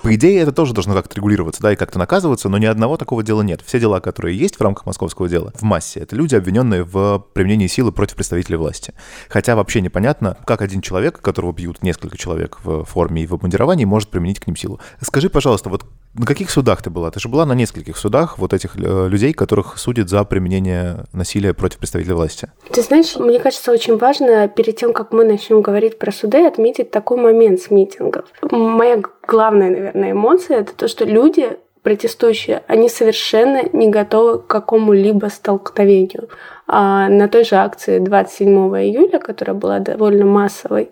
По 0.04 0.14
идее, 0.14 0.42
это 0.42 0.52
тоже 0.52 0.74
должно 0.74 0.92
как-то 0.92 1.16
регулироваться, 1.16 1.62
да, 1.62 1.72
и 1.72 1.76
как-то 1.76 1.98
наказываться, 1.98 2.50
но 2.50 2.58
ни 2.58 2.66
одного 2.66 2.98
такого 2.98 3.22
дела 3.22 3.40
нет. 3.40 3.62
Все 3.64 3.80
дела, 3.80 4.00
которые 4.00 4.36
есть 4.36 4.56
в 4.56 4.60
рамках 4.60 4.84
московского 4.84 5.30
дела, 5.30 5.50
в 5.54 5.62
массе, 5.62 6.00
это 6.00 6.14
люди, 6.14 6.34
обвиненные 6.34 6.84
в 6.84 7.24
применении 7.32 7.68
силы 7.68 7.90
против 7.90 8.16
представителей 8.16 8.58
власти. 8.58 8.92
Хотя 9.30 9.56
вообще 9.56 9.80
непонятно, 9.80 10.36
как 10.44 10.60
один 10.60 10.82
человек, 10.82 11.22
которого 11.22 11.52
бьют 11.52 11.82
несколько 11.82 12.18
человек 12.18 12.58
в 12.62 12.84
форме 12.84 13.22
и 13.22 13.26
в 13.26 13.32
обмундировании, 13.32 13.86
может 13.86 14.10
применить 14.10 14.40
к 14.40 14.46
ним 14.46 14.56
силу. 14.56 14.78
Скажи, 15.00 15.30
пожалуйста, 15.30 15.70
вот 15.70 15.86
на 16.14 16.26
каких 16.26 16.50
судах 16.50 16.82
ты 16.82 16.90
была? 16.90 17.10
Ты 17.10 17.20
же 17.20 17.28
была 17.28 17.44
на 17.44 17.54
нескольких 17.54 17.96
судах 17.96 18.38
вот 18.38 18.52
этих 18.52 18.76
э, 18.76 19.08
людей, 19.08 19.32
которых 19.32 19.78
судят 19.78 20.08
за 20.08 20.24
применение 20.24 21.04
насилия 21.12 21.54
против 21.54 21.78
представителей 21.78 22.14
власти. 22.14 22.50
Ты 22.70 22.82
знаешь, 22.82 23.16
мне 23.16 23.40
кажется, 23.40 23.72
очень 23.72 23.96
важно 23.98 24.48
перед 24.48 24.76
тем, 24.76 24.92
как 24.92 25.12
мы 25.12 25.24
начнем 25.24 25.60
говорить 25.60 25.98
про 25.98 26.12
суды, 26.12 26.46
отметить 26.46 26.90
такой 26.90 27.18
момент 27.18 27.60
с 27.60 27.70
митингов. 27.70 28.26
Моя 28.50 29.02
главная, 29.26 29.70
наверное, 29.70 30.12
эмоция 30.12 30.60
это 30.60 30.74
то, 30.74 30.88
что 30.88 31.04
люди 31.04 31.56
протестующие, 31.84 32.62
они 32.66 32.88
совершенно 32.88 33.62
не 33.72 33.90
готовы 33.90 34.38
к 34.38 34.46
какому-либо 34.46 35.26
столкновению. 35.26 36.30
А 36.66 37.08
на 37.10 37.28
той 37.28 37.44
же 37.44 37.56
акции 37.56 37.98
27 37.98 38.48
июля, 38.48 39.18
которая 39.18 39.54
была 39.54 39.80
довольно 39.80 40.24
массовой, 40.24 40.90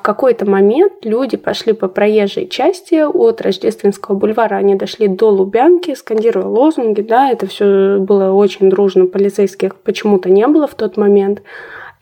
в 0.00 0.02
какой-то 0.02 0.48
момент 0.48 1.04
люди 1.04 1.36
пошли 1.36 1.74
по 1.74 1.86
проезжей 1.86 2.48
части 2.48 3.04
от 3.04 3.42
Рождественского 3.42 4.14
бульвара. 4.14 4.56
Они 4.56 4.74
дошли 4.74 5.08
до 5.08 5.28
Лубянки, 5.28 5.94
скандируя 5.94 6.46
лозунги. 6.46 7.02
Да, 7.02 7.30
это 7.30 7.46
все 7.46 7.98
было 7.98 8.32
очень 8.32 8.70
дружно. 8.70 9.06
Полицейских 9.06 9.76
почему-то 9.76 10.30
не 10.30 10.46
было 10.46 10.66
в 10.66 10.74
тот 10.74 10.96
момент. 10.96 11.42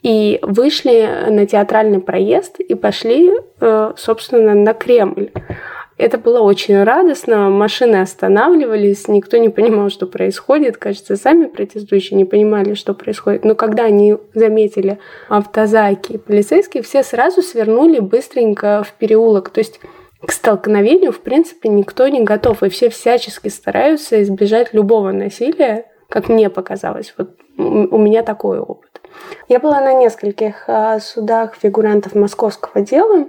И 0.05 0.38
вышли 0.43 1.09
на 1.28 1.45
театральный 1.45 1.99
проезд 1.99 2.61
и 2.61 2.76
пошли, 2.76 3.33
э, 3.61 3.93
собственно, 3.97 4.55
на 4.55 4.75
Кремль. 4.75 5.31
Это 5.99 6.17
было 6.17 6.40
очень 6.40 6.81
радостно. 6.85 7.50
Машины 7.50 7.97
останавливались, 7.97 9.09
никто 9.09 9.37
не 9.37 9.49
понимал, 9.49 9.90
что 9.90 10.07
происходит. 10.07 10.76
Кажется, 10.76 11.17
сами 11.17 11.47
протестующие 11.47 12.17
не 12.17 12.25
понимали, 12.25 12.75
что 12.75 12.95
происходит. 12.95 13.45
Но 13.45 13.57
когда 13.57 13.85
они 13.85 14.17
заметили 14.33 15.00
автозаки 15.28 16.12
и 16.12 16.19
полицейские, 16.19 16.85
все 16.85 17.02
сразу 17.02 17.43
свернули 17.43 17.99
быстренько 17.99 18.85
в 18.85 18.93
переулок. 18.93 19.50
То 19.50 19.59
есть 19.59 19.81
к 20.25 20.31
столкновению, 20.31 21.11
в 21.11 21.21
принципе, 21.21 21.69
никто 21.69 22.07
не 22.07 22.23
готов. 22.23 22.62
И 22.62 22.69
все 22.69 22.90
всячески 22.90 23.49
стараются 23.49 24.23
избежать 24.23 24.73
любого 24.73 25.11
насилия, 25.11 25.87
как 26.09 26.28
мне 26.28 26.49
показалось. 26.49 27.12
Вот 27.19 27.31
у 27.57 27.99
меня 27.99 28.23
такой 28.23 28.61
опыт. 28.61 29.00
Я 29.49 29.59
была 29.59 29.81
на 29.81 29.95
нескольких 29.95 30.69
а, 30.69 31.00
судах 31.00 31.57
фигурантов 31.57 32.14
московского 32.14 32.83
дела. 32.83 33.26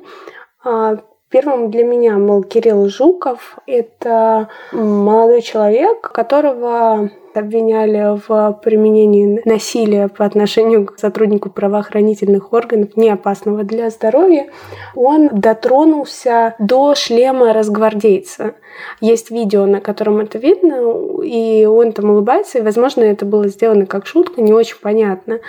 Первым 1.32 1.70
для 1.70 1.84
меня 1.84 2.18
был 2.18 2.42
Кирилл 2.42 2.90
Жуков. 2.90 3.60
Это 3.68 4.50
молодой 4.72 5.44
человек, 5.44 6.12
которого 6.12 7.12
обвиняли 7.36 8.20
в 8.28 8.60
применении 8.64 9.40
насилия 9.46 10.08
по 10.08 10.26
отношению 10.26 10.88
к 10.88 10.98
сотруднику 10.98 11.52
правоохранительных 11.52 12.52
органов, 12.52 12.98
не 12.98 13.12
опасного 13.12 13.64
для 13.64 13.92
здоровья, 13.92 14.48
он 14.96 15.30
дотронулся 15.32 16.56
до 16.58 16.96
шлема 16.96 17.54
разгвардейца. 17.54 18.56
Есть 19.00 19.30
видео, 19.30 19.68
на 19.68 19.82
котором 19.82 20.18
это 20.18 20.40
видно, 20.40 21.22
и 21.24 21.66
он 21.66 21.92
там 21.92 22.10
улыбается, 22.10 22.58
и, 22.58 22.64
возможно, 22.64 23.04
это 23.04 23.26
было 23.26 23.48
сделано 23.48 23.86
как 23.86 24.08
шутка, 24.08 24.42
не 24.42 24.52
очень 24.52 24.78
понятно. 24.82 25.40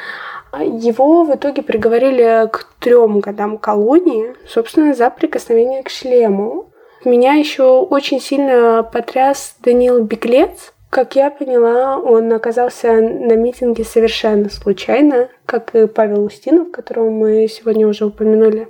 Его 0.59 1.25
в 1.25 1.35
итоге 1.35 1.63
приговорили 1.63 2.49
к 2.51 2.67
трем 2.81 3.21
годам 3.21 3.59
колонии, 3.59 4.35
собственно, 4.49 4.95
за 4.95 5.11
прикосновение 5.11 5.83
к 5.83 5.91
шлему. 5.91 6.67
Меня 7.05 7.35
еще 7.35 7.81
очень 7.81 8.21
сильно 8.21 8.83
потряс 8.83 9.57
Данил 9.63 10.03
Беглец. 10.03 10.73
Как 10.91 11.15
я 11.15 11.31
поняла, 11.31 11.99
он 11.99 12.33
оказался 12.33 12.93
на 12.93 13.35
митинге 13.37 13.85
совершенно 13.85 14.51
случайно, 14.51 15.29
как 15.47 15.75
и 15.77 15.87
Павел 15.87 16.25
Устинов, 16.25 16.73
которого 16.73 17.11
мы 17.11 17.47
сегодня 17.47 17.87
уже 17.87 18.07
упомянули. 18.07 18.69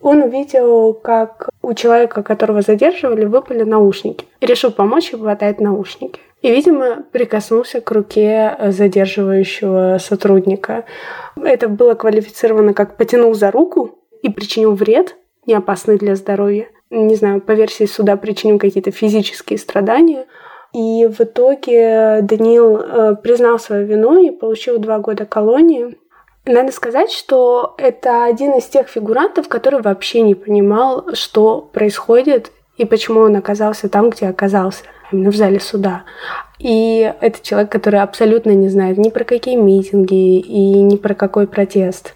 Он 0.00 0.22
увидел, 0.22 0.94
как 0.94 1.50
у 1.62 1.74
человека, 1.74 2.22
которого 2.22 2.62
задерживали, 2.62 3.26
выпали 3.26 3.62
наушники. 3.62 4.26
И 4.40 4.46
решил 4.46 4.70
помочь 4.70 5.12
и 5.12 5.16
хватает 5.16 5.60
наушники 5.60 6.20
и, 6.44 6.50
видимо, 6.50 7.04
прикоснулся 7.10 7.80
к 7.80 7.90
руке 7.90 8.54
задерживающего 8.68 9.96
сотрудника. 9.98 10.84
Это 11.42 11.70
было 11.70 11.94
квалифицировано 11.94 12.74
как 12.74 12.98
«потянул 12.98 13.32
за 13.32 13.50
руку» 13.50 13.98
и 14.20 14.28
причинил 14.28 14.74
вред, 14.74 15.16
не 15.46 15.54
опасный 15.54 15.96
для 15.96 16.14
здоровья. 16.16 16.68
Не 16.90 17.14
знаю, 17.14 17.40
по 17.40 17.52
версии 17.52 17.86
суда 17.86 18.18
причинил 18.18 18.58
какие-то 18.58 18.90
физические 18.90 19.58
страдания. 19.58 20.26
И 20.74 21.06
в 21.06 21.18
итоге 21.22 22.18
Даниил 22.20 22.76
э, 22.76 23.16
признал 23.22 23.58
свою 23.58 23.86
вину 23.86 24.22
и 24.22 24.30
получил 24.30 24.76
два 24.76 24.98
года 24.98 25.24
колонии. 25.24 25.96
Надо 26.44 26.72
сказать, 26.72 27.10
что 27.10 27.74
это 27.78 28.26
один 28.26 28.52
из 28.52 28.66
тех 28.66 28.88
фигурантов, 28.88 29.48
который 29.48 29.80
вообще 29.80 30.20
не 30.20 30.34
понимал, 30.34 31.06
что 31.14 31.62
происходит 31.62 32.52
и 32.76 32.84
почему 32.84 33.20
он 33.20 33.34
оказался 33.34 33.88
там, 33.88 34.10
где 34.10 34.26
оказался 34.26 34.84
именно 35.14 35.30
в 35.30 35.36
зале 35.36 35.60
суда. 35.60 36.04
И 36.58 37.12
это 37.20 37.42
человек, 37.42 37.70
который 37.70 38.00
абсолютно 38.00 38.50
не 38.50 38.68
знает 38.68 38.98
ни 38.98 39.10
про 39.10 39.24
какие 39.24 39.56
митинги 39.56 40.38
и 40.38 40.82
ни 40.82 40.96
про 40.96 41.14
какой 41.14 41.46
протест. 41.46 42.14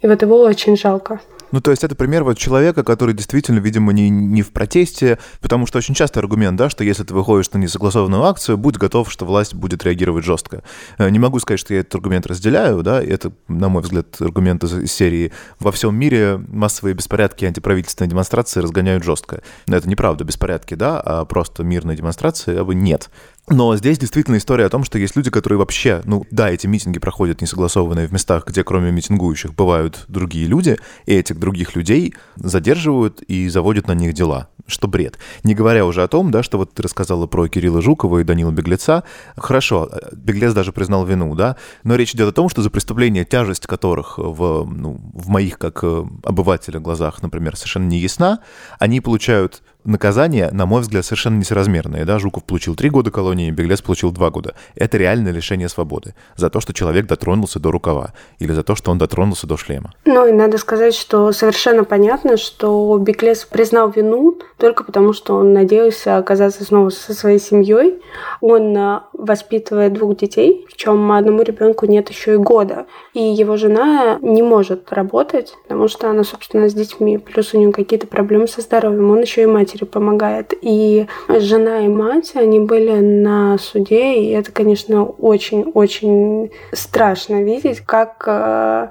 И 0.00 0.06
вот 0.06 0.22
его 0.22 0.40
очень 0.40 0.76
жалко. 0.76 1.20
Ну, 1.52 1.60
то 1.60 1.70
есть 1.70 1.84
это 1.84 1.94
пример 1.94 2.24
вот 2.24 2.38
человека, 2.38 2.84
который 2.84 3.14
действительно, 3.14 3.58
видимо, 3.58 3.92
не, 3.92 4.08
не 4.08 4.42
в 4.42 4.50
протесте, 4.52 5.18
потому 5.40 5.66
что 5.66 5.78
очень 5.78 5.94
часто 5.94 6.20
аргумент, 6.20 6.56
да, 6.56 6.70
что 6.70 6.84
если 6.84 7.02
ты 7.02 7.14
выходишь 7.14 7.50
на 7.52 7.58
несогласованную 7.58 8.24
акцию, 8.24 8.56
будь 8.56 8.76
готов, 8.76 9.10
что 9.10 9.24
власть 9.24 9.54
будет 9.54 9.84
реагировать 9.84 10.24
жестко. 10.24 10.62
Э, 10.98 11.08
не 11.10 11.18
могу 11.18 11.38
сказать, 11.40 11.60
что 11.60 11.74
я 11.74 11.80
этот 11.80 11.94
аргумент 11.96 12.26
разделяю, 12.26 12.82
да, 12.82 13.02
это, 13.02 13.32
на 13.48 13.68
мой 13.68 13.82
взгляд, 13.82 14.20
аргумент 14.20 14.62
из 14.64 14.92
серии 14.92 15.32
«Во 15.58 15.72
всем 15.72 15.94
мире 15.96 16.40
массовые 16.48 16.94
беспорядки 16.94 17.44
и 17.44 17.46
антиправительственные 17.48 18.10
демонстрации 18.10 18.60
разгоняют 18.60 19.04
жестко». 19.04 19.42
Это 19.66 19.88
неправда, 19.88 20.24
беспорядки, 20.24 20.74
да, 20.74 21.00
а 21.00 21.24
просто 21.24 21.64
мирные 21.64 21.96
демонстрации, 21.96 22.56
а 22.56 22.64
бы 22.64 22.74
нет. 22.74 23.10
Но 23.48 23.76
здесь 23.76 23.98
действительно 23.98 24.36
история 24.36 24.66
о 24.66 24.68
том, 24.68 24.84
что 24.84 24.98
есть 24.98 25.16
люди, 25.16 25.30
которые 25.30 25.58
вообще, 25.58 26.02
ну 26.04 26.24
да, 26.30 26.50
эти 26.50 26.66
митинги 26.66 26.98
проходят 26.98 27.40
несогласованные 27.40 28.06
в 28.06 28.12
местах, 28.12 28.46
где 28.46 28.62
кроме 28.62 28.92
митингующих 28.92 29.54
бывают 29.54 30.04
другие 30.08 30.46
люди, 30.46 30.78
и 31.06 31.14
этих 31.14 31.38
других 31.38 31.74
людей 31.74 32.14
задерживают 32.36 33.22
и 33.22 33.48
заводят 33.48 33.88
на 33.88 33.92
них 33.92 34.12
дела 34.14 34.48
что 34.70 34.88
бред. 34.88 35.18
Не 35.44 35.54
говоря 35.54 35.84
уже 35.84 36.02
о 36.02 36.08
том, 36.08 36.30
да, 36.30 36.42
что 36.42 36.58
вот 36.58 36.72
ты 36.72 36.82
рассказала 36.82 37.26
про 37.26 37.48
Кирилла 37.48 37.82
Жукова 37.82 38.18
и 38.18 38.24
Данила 38.24 38.50
Беглеца. 38.50 39.04
Хорошо, 39.36 39.90
Беглец 40.12 40.52
даже 40.52 40.72
признал 40.72 41.04
вину, 41.04 41.34
да, 41.34 41.56
но 41.84 41.96
речь 41.96 42.14
идет 42.14 42.28
о 42.28 42.32
том, 42.32 42.48
что 42.48 42.62
за 42.62 42.70
преступления, 42.70 43.24
тяжесть 43.24 43.66
которых 43.66 44.18
в, 44.18 44.64
ну, 44.64 45.00
в 45.14 45.28
моих, 45.28 45.58
как 45.58 45.80
э, 45.82 46.04
обывателя, 46.24 46.80
глазах, 46.80 47.22
например, 47.22 47.56
совершенно 47.56 47.88
не 47.88 47.98
ясна, 47.98 48.40
они 48.78 49.00
получают 49.00 49.62
наказание, 49.84 50.50
на 50.52 50.66
мой 50.66 50.82
взгляд, 50.82 51.04
совершенно 51.04 51.38
несоразмерное. 51.38 52.04
Да? 52.04 52.18
Жуков 52.18 52.44
получил 52.44 52.74
три 52.74 52.90
года 52.90 53.10
колонии, 53.10 53.50
Беглец 53.50 53.80
получил 53.82 54.10
два 54.10 54.30
года. 54.30 54.54
Это 54.74 54.98
реальное 54.98 55.32
лишение 55.32 55.68
свободы 55.68 56.14
за 56.36 56.50
то, 56.50 56.60
что 56.60 56.72
человек 56.72 57.06
дотронулся 57.06 57.58
до 57.60 57.70
рукава 57.70 58.12
или 58.38 58.52
за 58.52 58.62
то, 58.62 58.74
что 58.74 58.90
он 58.90 58.98
дотронулся 58.98 59.46
до 59.46 59.56
шлема. 59.56 59.94
Ну 60.04 60.26
и 60.26 60.32
надо 60.32 60.58
сказать, 60.58 60.94
что 60.94 61.32
совершенно 61.32 61.84
понятно, 61.84 62.36
что 62.36 62.98
Беглец 62.98 63.44
признал 63.44 63.90
вину 63.90 64.38
только 64.60 64.84
потому, 64.84 65.12
что 65.12 65.34
он 65.34 65.52
надеялся 65.52 66.16
оказаться 66.16 66.64
снова 66.64 66.90
со 66.90 67.14
своей 67.14 67.38
семьей. 67.38 68.00
Он 68.40 68.76
а, 68.76 69.08
воспитывает 69.12 69.94
двух 69.94 70.16
детей, 70.16 70.64
причем 70.66 71.10
одному 71.12 71.42
ребенку 71.42 71.86
нет 71.86 72.10
еще 72.10 72.34
и 72.34 72.36
года. 72.36 72.86
И 73.14 73.22
его 73.22 73.56
жена 73.56 74.18
не 74.20 74.42
может 74.42 74.92
работать, 74.92 75.54
потому 75.64 75.88
что 75.88 76.10
она, 76.10 76.22
собственно, 76.22 76.68
с 76.68 76.74
детьми, 76.74 77.18
плюс 77.18 77.54
у 77.54 77.58
нее 77.58 77.72
какие-то 77.72 78.06
проблемы 78.06 78.46
со 78.46 78.60
здоровьем. 78.60 79.10
Он 79.10 79.20
еще 79.20 79.42
и 79.42 79.46
матери 79.46 79.84
помогает. 79.84 80.54
И 80.60 81.06
жена 81.28 81.80
и 81.80 81.88
мать, 81.88 82.32
они 82.34 82.60
были 82.60 83.00
на 83.00 83.58
суде, 83.58 84.14
и 84.20 84.30
это, 84.30 84.52
конечно, 84.52 85.04
очень-очень 85.04 86.50
страшно 86.72 87.42
видеть, 87.42 87.80
как 87.80 88.24
э, 88.26 88.88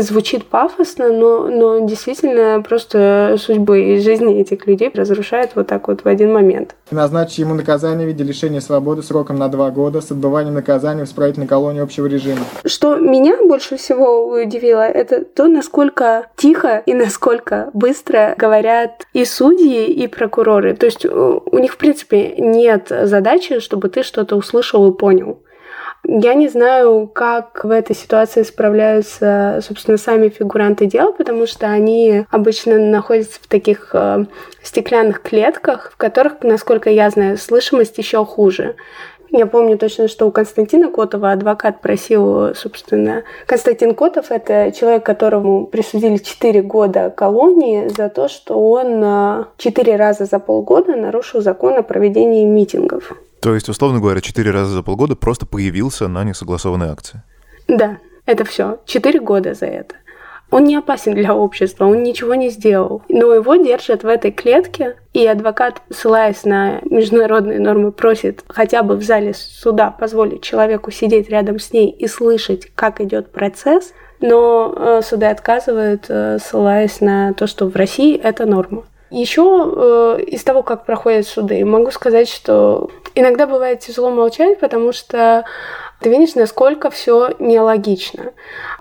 звучит 0.00 0.46
пафосно, 0.46 1.12
но, 1.12 1.48
но 1.48 1.86
действительно 1.86 2.62
просто 2.66 3.36
судьбы 3.38 3.94
и 3.94 4.00
жизни 4.00 4.40
этих 4.40 4.66
людей 4.66 4.90
разрушают 4.96 5.52
вот 5.54 5.68
так 5.68 5.88
вот 5.88 6.02
в 6.02 6.08
один 6.08 6.32
момент. 6.32 6.74
Назначить 6.90 7.38
ему 7.38 7.54
наказание 7.54 8.06
в 8.06 8.08
виде 8.08 8.24
лишения 8.24 8.60
свободы 8.60 9.02
сроком 9.02 9.36
на 9.36 9.48
два 9.48 9.70
года 9.70 10.00
с 10.00 10.10
отбыванием 10.10 10.54
наказания 10.54 11.04
в 11.04 11.08
исправительной 11.08 11.46
колонии 11.46 11.80
общего 11.80 12.06
режима. 12.06 12.40
Что 12.64 12.96
меня 12.96 13.36
больше 13.44 13.76
всего 13.76 14.28
удивило, 14.28 14.82
это 14.82 15.24
то, 15.24 15.46
насколько 15.46 16.26
тихо 16.36 16.82
и 16.84 16.94
насколько 16.94 17.70
быстро 17.72 18.34
говорят 18.36 19.06
и 19.12 19.24
судьи, 19.24 19.86
и 19.86 20.06
прокуроры. 20.06 20.74
То 20.74 20.86
есть 20.86 21.04
у 21.04 21.58
них, 21.58 21.72
в 21.72 21.76
принципе, 21.76 22.34
нет 22.38 22.90
задачи, 23.02 23.60
чтобы 23.60 23.88
ты 23.88 24.02
что-то 24.02 24.36
услышал 24.36 24.90
и 24.90 24.96
понял 24.96 25.38
Я 26.04 26.34
не 26.34 26.48
знаю, 26.48 27.10
как 27.12 27.64
в 27.64 27.70
этой 27.70 27.96
ситуации 27.96 28.42
справляются, 28.42 29.60
собственно, 29.62 29.96
сами 29.96 30.28
фигуранты 30.28 30.86
дела, 30.86 31.10
потому 31.12 31.46
что 31.46 31.66
они 31.66 32.26
обычно 32.30 32.78
находятся 32.78 33.40
в 33.42 33.48
таких 33.48 33.90
э, 33.92 34.26
стеклянных 34.62 35.20
клетках, 35.20 35.90
в 35.92 35.96
которых, 35.96 36.42
насколько 36.42 36.90
я 36.90 37.10
знаю, 37.10 37.38
слышимость 37.38 37.98
еще 37.98 38.24
хуже. 38.24 38.76
Я 39.30 39.46
помню 39.46 39.76
точно, 39.76 40.08
что 40.08 40.26
у 40.26 40.30
Константина 40.30 40.90
Котова 40.90 41.32
адвокат 41.32 41.80
просил, 41.80 42.54
собственно... 42.54 43.24
Константин 43.46 43.94
Котов— 43.94 44.26
это 44.30 44.72
человек, 44.72 45.04
которому 45.04 45.66
присудили 45.66 46.18
4 46.18 46.62
года 46.62 47.10
колонии 47.10 47.88
за 47.88 48.08
то, 48.08 48.28
что 48.28 48.54
он 48.54 49.46
4 49.56 49.92
э, 49.92 49.96
раза 49.96 50.24
за 50.24 50.38
полгода 50.38 50.94
нарушил 50.94 51.40
закон 51.40 51.76
о 51.76 51.82
проведении 51.82 52.44
митингов. 52.44 53.12
То 53.46 53.54
есть, 53.54 53.68
условно 53.68 54.00
говоря, 54.00 54.20
четыре 54.20 54.50
раза 54.50 54.72
за 54.72 54.82
полгода 54.82 55.14
просто 55.14 55.46
появился 55.46 56.08
на 56.08 56.24
несогласованной 56.24 56.88
акции. 56.88 57.22
Да, 57.68 57.98
это 58.24 58.44
все. 58.44 58.80
Четыре 58.86 59.20
года 59.20 59.54
за 59.54 59.66
это. 59.66 59.94
Он 60.50 60.64
не 60.64 60.74
опасен 60.74 61.14
для 61.14 61.32
общества, 61.32 61.84
он 61.84 62.02
ничего 62.02 62.34
не 62.34 62.50
сделал. 62.50 63.02
Но 63.08 63.32
его 63.32 63.54
держат 63.54 64.02
в 64.02 64.08
этой 64.08 64.32
клетке, 64.32 64.96
и 65.12 65.24
адвокат, 65.24 65.80
ссылаясь 65.90 66.42
на 66.42 66.80
международные 66.90 67.60
нормы, 67.60 67.92
просит 67.92 68.42
хотя 68.48 68.82
бы 68.82 68.96
в 68.96 69.04
зале 69.04 69.32
суда 69.32 69.92
позволить 69.92 70.42
человеку 70.42 70.90
сидеть 70.90 71.30
рядом 71.30 71.60
с 71.60 71.72
ней 71.72 71.88
и 71.88 72.08
слышать, 72.08 72.72
как 72.74 73.00
идет 73.00 73.30
процесс, 73.30 73.92
но 74.20 74.74
э, 74.76 75.02
суды 75.04 75.26
отказывают, 75.26 76.06
э, 76.08 76.38
ссылаясь 76.40 77.00
на 77.00 77.32
то, 77.32 77.46
что 77.46 77.68
в 77.68 77.76
России 77.76 78.18
это 78.18 78.44
норма. 78.44 78.82
Еще 79.10 79.42
э, 79.42 80.22
из 80.22 80.42
того, 80.42 80.62
как 80.62 80.84
проходят 80.84 81.26
суды, 81.26 81.64
могу 81.64 81.90
сказать, 81.90 82.28
что 82.28 82.90
иногда 83.14 83.46
бывает 83.46 83.80
тяжело 83.80 84.10
молчать, 84.10 84.58
потому 84.58 84.92
что 84.92 85.44
ты 86.00 86.10
видишь, 86.10 86.34
насколько 86.34 86.90
все 86.90 87.30
нелогично. 87.38 88.32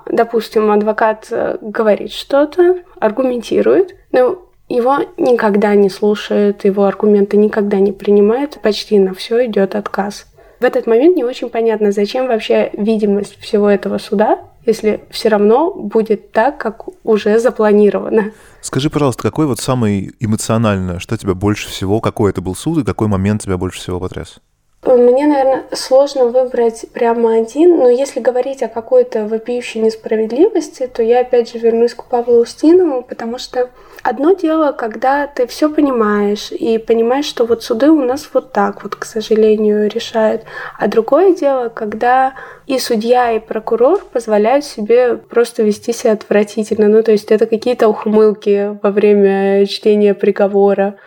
Допустим, 0.05 0.71
адвокат 0.71 1.27
э, 1.29 1.57
говорит 1.61 2.11
что-то, 2.11 2.79
аргументирует, 2.99 3.95
но 4.11 4.39
его 4.67 4.97
никогда 5.17 5.75
не 5.75 5.89
слушают, 5.89 6.65
его 6.65 6.85
аргументы 6.85 7.37
никогда 7.37 7.77
не 7.77 7.91
принимают, 7.91 8.59
почти 8.61 8.97
на 8.97 9.13
все 9.13 9.45
идет 9.45 9.75
отказ. 9.75 10.25
В 10.59 10.63
этот 10.63 10.87
момент 10.87 11.15
не 11.15 11.23
очень 11.23 11.49
понятно, 11.49 11.91
зачем 11.91 12.27
вообще 12.27 12.71
видимость 12.73 13.39
всего 13.39 13.69
этого 13.69 13.99
суда, 13.99 14.39
если 14.65 15.03
все 15.09 15.29
равно 15.29 15.71
будет 15.71 16.31
так, 16.31 16.57
как 16.57 16.85
уже 17.03 17.39
запланировано. 17.39 18.31
Скажи, 18.61 18.89
пожалуйста, 18.89 19.23
какой 19.23 19.45
вот 19.45 19.59
самый 19.59 20.13
эмоционально, 20.19 20.99
что 20.99 21.17
тебя 21.17 21.33
больше 21.33 21.69
всего, 21.69 22.01
какой 22.01 22.31
это 22.31 22.41
был 22.41 22.55
суд 22.55 22.79
и 22.79 22.85
какой 22.85 23.07
момент 23.07 23.41
тебя 23.41 23.57
больше 23.57 23.79
всего 23.79 23.99
потряс? 23.99 24.39
Мне, 24.85 25.25
наверное, 25.25 25.65
сложно 25.71 26.25
выбрать 26.25 26.85
прямо 26.93 27.37
один, 27.37 27.77
но 27.77 27.89
если 27.89 28.19
говорить 28.19 28.61
о 28.61 28.67
какой-то 28.67 29.25
вопиющей 29.25 29.81
несправедливости, 29.81 30.85
то 30.85 31.01
я 31.01 31.21
опять 31.21 31.51
же 31.51 31.57
вернусь 31.57 31.95
к 31.95 32.03
Павлу 32.05 32.41
Устинову, 32.41 33.01
потому 33.01 33.39
что 33.39 33.71
одно 34.05 34.33
дело, 34.33 34.71
когда 34.71 35.25
ты 35.25 35.47
все 35.47 35.67
понимаешь 35.67 36.51
и 36.51 36.77
понимаешь, 36.77 37.25
что 37.25 37.45
вот 37.45 37.63
суды 37.63 37.89
у 37.89 38.03
нас 38.03 38.29
вот 38.33 38.51
так 38.51 38.83
вот, 38.83 38.95
к 38.95 39.03
сожалению, 39.03 39.89
решают, 39.89 40.43
а 40.77 40.87
другое 40.87 41.35
дело, 41.35 41.69
когда 41.69 42.35
и 42.67 42.77
судья, 42.77 43.31
и 43.31 43.39
прокурор 43.39 44.05
позволяют 44.13 44.63
себе 44.63 45.17
просто 45.17 45.63
вести 45.63 45.91
себя 45.91 46.13
отвратительно. 46.13 46.87
Ну, 46.87 47.01
то 47.01 47.11
есть 47.11 47.31
это 47.31 47.47
какие-то 47.47 47.87
ухмылки 47.87 48.77
во 48.83 48.91
время 48.91 49.65
чтения 49.65 50.13
приговора 50.13 50.97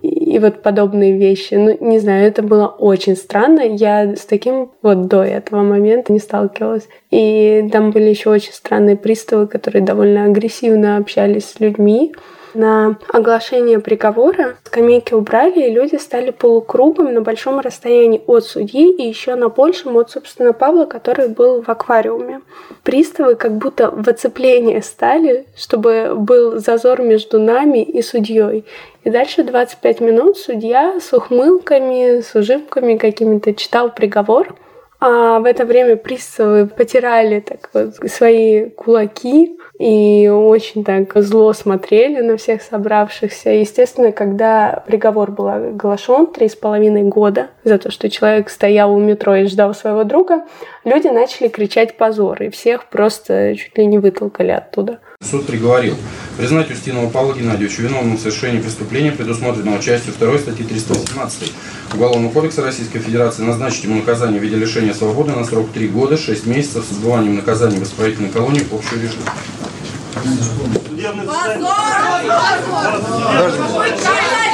и 0.00 0.38
вот 0.38 0.62
подобные 0.62 1.18
вещи. 1.18 1.54
Ну, 1.54 1.76
не 1.78 1.98
знаю, 1.98 2.26
это 2.26 2.42
было 2.42 2.68
очень 2.68 3.16
странно. 3.16 3.60
Я 3.60 4.16
с 4.16 4.24
таким 4.24 4.70
вот 4.80 5.08
до 5.08 5.22
этого 5.22 5.62
момента 5.62 6.10
не 6.10 6.20
сталкивалась. 6.20 6.88
И 7.10 7.68
там 7.70 7.90
были 7.90 8.08
еще 8.08 8.30
очень 8.30 8.52
странные 8.52 8.96
приставы, 8.96 9.46
которые 9.46 9.84
довольно 9.84 10.24
агрессивно 10.24 10.96
общались 10.96 11.50
с 11.50 11.60
людьми 11.60 12.14
на 12.56 12.98
оглашение 13.12 13.78
приговора 13.80 14.56
скамейки 14.64 15.14
убрали, 15.14 15.66
и 15.66 15.72
люди 15.72 15.96
стали 15.96 16.30
полукругом 16.30 17.12
на 17.12 17.20
большом 17.20 17.60
расстоянии 17.60 18.22
от 18.26 18.44
судьи 18.44 18.90
и 18.90 19.06
еще 19.06 19.34
на 19.34 19.48
большем 19.48 19.96
от, 19.96 20.10
собственно, 20.10 20.52
Павла, 20.52 20.86
который 20.86 21.28
был 21.28 21.62
в 21.62 21.68
аквариуме. 21.68 22.40
Приставы 22.82 23.34
как 23.34 23.56
будто 23.56 23.90
в 23.90 24.08
оцепление 24.08 24.82
стали, 24.82 25.46
чтобы 25.56 26.14
был 26.16 26.58
зазор 26.58 27.02
между 27.02 27.38
нами 27.38 27.82
и 27.82 28.02
судьей. 28.02 28.64
И 29.04 29.10
дальше 29.10 29.44
25 29.44 30.00
минут 30.00 30.38
судья 30.38 30.98
с 31.00 31.12
ухмылками, 31.12 32.20
с 32.20 32.34
ужимками 32.34 32.96
какими-то 32.96 33.54
читал 33.54 33.90
приговор. 33.90 34.56
А 34.98 35.40
в 35.40 35.44
это 35.44 35.64
время 35.64 35.96
приставы 35.96 36.66
потирали 36.66 37.40
так 37.40 37.68
вот 37.72 38.10
свои 38.10 38.70
кулаки, 38.70 39.58
и 39.78 40.28
очень 40.28 40.84
так 40.84 41.12
зло 41.16 41.52
смотрели 41.52 42.20
на 42.20 42.36
всех 42.36 42.62
собравшихся. 42.62 43.50
Естественно, 43.50 44.12
когда 44.12 44.82
приговор 44.86 45.30
был 45.30 45.48
оглашен 45.48 46.26
три 46.28 46.48
с 46.48 46.56
половиной 46.56 47.02
года 47.02 47.48
за 47.64 47.78
то, 47.78 47.90
что 47.90 48.08
человек 48.08 48.48
стоял 48.48 48.94
у 48.94 48.98
метро 48.98 49.36
и 49.36 49.46
ждал 49.46 49.74
своего 49.74 50.04
друга, 50.04 50.44
люди 50.84 51.08
начали 51.08 51.48
кричать 51.48 51.96
позор, 51.96 52.42
и 52.42 52.50
всех 52.50 52.86
просто 52.86 53.54
чуть 53.56 53.76
ли 53.76 53.86
не 53.86 53.98
вытолкали 53.98 54.50
оттуда. 54.50 54.98
Суд 55.22 55.46
приговорил. 55.46 55.96
Признать 56.36 56.70
Устинова 56.70 57.08
Павла 57.08 57.32
Геннадьевича 57.34 57.82
виновным 57.82 58.16
в 58.16 58.20
совершении 58.20 58.60
преступления, 58.60 59.12
предусмотренного 59.12 59.82
частью 59.82 60.12
2 60.18 60.38
статьи 60.38 60.64
318 60.64 61.52
Уголовного 61.94 62.32
кодекса 62.32 62.62
Российской 62.62 62.98
Федерации, 62.98 63.42
назначить 63.42 63.84
ему 63.84 63.96
наказание 63.96 64.38
в 64.38 64.42
виде 64.42 64.56
лишения 64.56 64.92
свободы 64.92 65.32
на 65.32 65.44
срок 65.44 65.70
3 65.72 65.88
года, 65.88 66.16
6 66.16 66.46
месяцев 66.46 66.84
с 66.84 66.92
отбыванием 66.92 67.36
наказания 67.36 67.78
в 67.78 67.82
исправительной 67.82 68.30
колонии 68.30 68.66
общего 68.70 69.00
режима. 69.00 69.24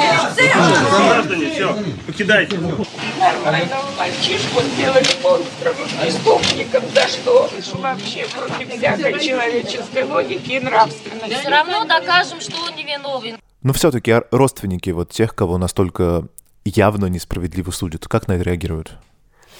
Граждане, 0.03 1.49
все, 1.51 1.75
покидайте. 2.05 2.57
Нормального 2.57 3.91
мальчишку 3.97 4.61
сделали 4.61 5.05
монстром, 5.21 5.75
преступником. 6.01 6.83
За 6.93 7.07
что? 7.07 7.49
Вообще 7.75 8.25
против 8.25 8.77
всякой 8.77 9.19
человеческой 9.19 10.03
логики 10.03 10.51
и 10.51 10.59
нравственности. 10.59 11.37
Все 11.39 11.49
равно 11.49 11.85
докажем, 11.85 12.41
что 12.41 12.55
он 12.63 12.75
невиновен. 12.75 13.37
Но 13.61 13.73
все-таки 13.73 14.15
родственники 14.31 14.89
вот 14.89 15.09
тех, 15.09 15.35
кого 15.35 15.57
настолько 15.57 16.27
явно 16.65 17.05
несправедливо 17.05 17.71
судят, 17.71 18.07
как 18.07 18.27
на 18.27 18.33
это 18.33 18.43
реагируют? 18.43 18.97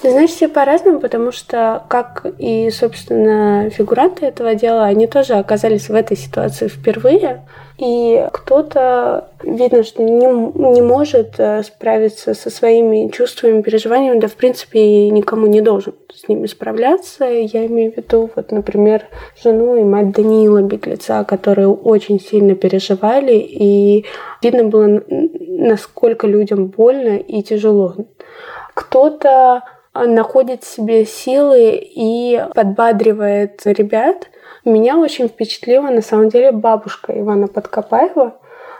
Ты 0.04 0.10
знаешь, 0.10 0.32
все 0.32 0.48
по-разному, 0.48 1.00
потому 1.00 1.32
что, 1.32 1.82
как 1.88 2.26
и, 2.36 2.68
собственно, 2.68 3.70
фигуранты 3.70 4.26
этого 4.26 4.54
дела, 4.54 4.84
они 4.84 5.06
тоже 5.06 5.32
оказались 5.32 5.88
в 5.88 5.94
этой 5.94 6.14
ситуации 6.14 6.68
впервые. 6.68 7.48
И 7.78 8.28
кто-то, 8.30 9.30
видно, 9.42 9.82
что 9.82 10.02
не, 10.02 10.26
не 10.26 10.82
может 10.82 11.36
э, 11.38 11.62
справиться 11.62 12.34
со 12.34 12.50
своими 12.50 13.08
чувствами, 13.08 13.62
переживаниями, 13.62 14.20
да, 14.20 14.28
в 14.28 14.34
принципе, 14.34 15.08
никому 15.08 15.46
не 15.46 15.62
должен 15.62 15.94
с 16.12 16.28
ними 16.28 16.48
справляться. 16.48 17.24
Я 17.24 17.64
имею 17.64 17.90
в 17.90 17.96
виду, 17.96 18.28
вот, 18.36 18.52
например, 18.52 19.04
жену 19.42 19.74
и 19.76 19.84
мать 19.84 20.10
Даниила 20.10 20.60
Беглеца, 20.60 21.24
которые 21.24 21.68
очень 21.68 22.20
сильно 22.20 22.54
переживали, 22.54 23.36
и 23.36 24.04
видно 24.42 24.64
было, 24.64 25.02
насколько 25.08 26.26
людям 26.26 26.66
больно 26.66 27.16
и 27.16 27.42
тяжело. 27.42 27.94
Кто-то 28.74 29.62
находит 29.94 30.64
в 30.64 30.74
себе 30.74 31.04
силы 31.04 31.80
и 31.80 32.42
подбадривает 32.54 33.62
ребят. 33.64 34.28
Меня 34.64 34.98
очень 34.98 35.28
впечатлила 35.28 35.88
на 35.88 36.02
самом 36.02 36.28
деле 36.28 36.52
бабушка 36.52 37.18
Ивана 37.18 37.48
Подкопаева. 37.48 38.34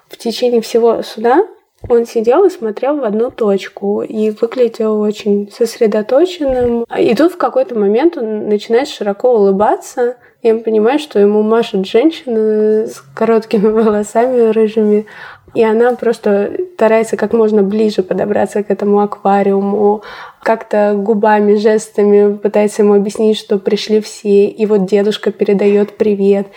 В 0.08 0.16
течение 0.16 0.60
всего 0.60 1.02
суда 1.02 1.46
он 1.88 2.06
сидел 2.06 2.44
и 2.44 2.50
смотрел 2.50 2.96
в 2.96 3.04
одну 3.04 3.30
точку 3.30 4.02
и 4.02 4.30
выглядел 4.30 5.00
очень 5.00 5.50
сосредоточенным. 5.50 6.84
И 6.98 7.14
тут 7.14 7.32
в 7.32 7.36
какой-то 7.36 7.78
момент 7.78 8.16
он 8.16 8.48
начинает 8.48 8.88
широко 8.88 9.34
улыбаться. 9.34 10.16
Я 10.42 10.54
понимаю, 10.56 10.98
что 10.98 11.18
ему 11.18 11.42
машет 11.42 11.86
женщина 11.86 12.86
с 12.86 13.02
короткими 13.14 13.68
волосами 13.68 14.50
рыжими. 14.50 15.06
И 15.54 15.62
она 15.62 15.92
просто 15.94 16.52
старается 16.74 17.16
как 17.16 17.32
можно 17.32 17.62
ближе 17.62 18.02
подобраться 18.02 18.62
к 18.64 18.70
этому 18.70 19.00
аквариуму, 19.00 20.02
как-то 20.44 20.94
губами, 20.94 21.56
жестами 21.56 22.36
пытается 22.36 22.82
ему 22.82 22.94
объяснить, 22.94 23.38
что 23.38 23.58
пришли 23.58 24.00
все, 24.00 24.46
и 24.46 24.66
вот 24.66 24.86
дедушка 24.86 25.32
передает 25.32 25.96
привет. 25.96 26.48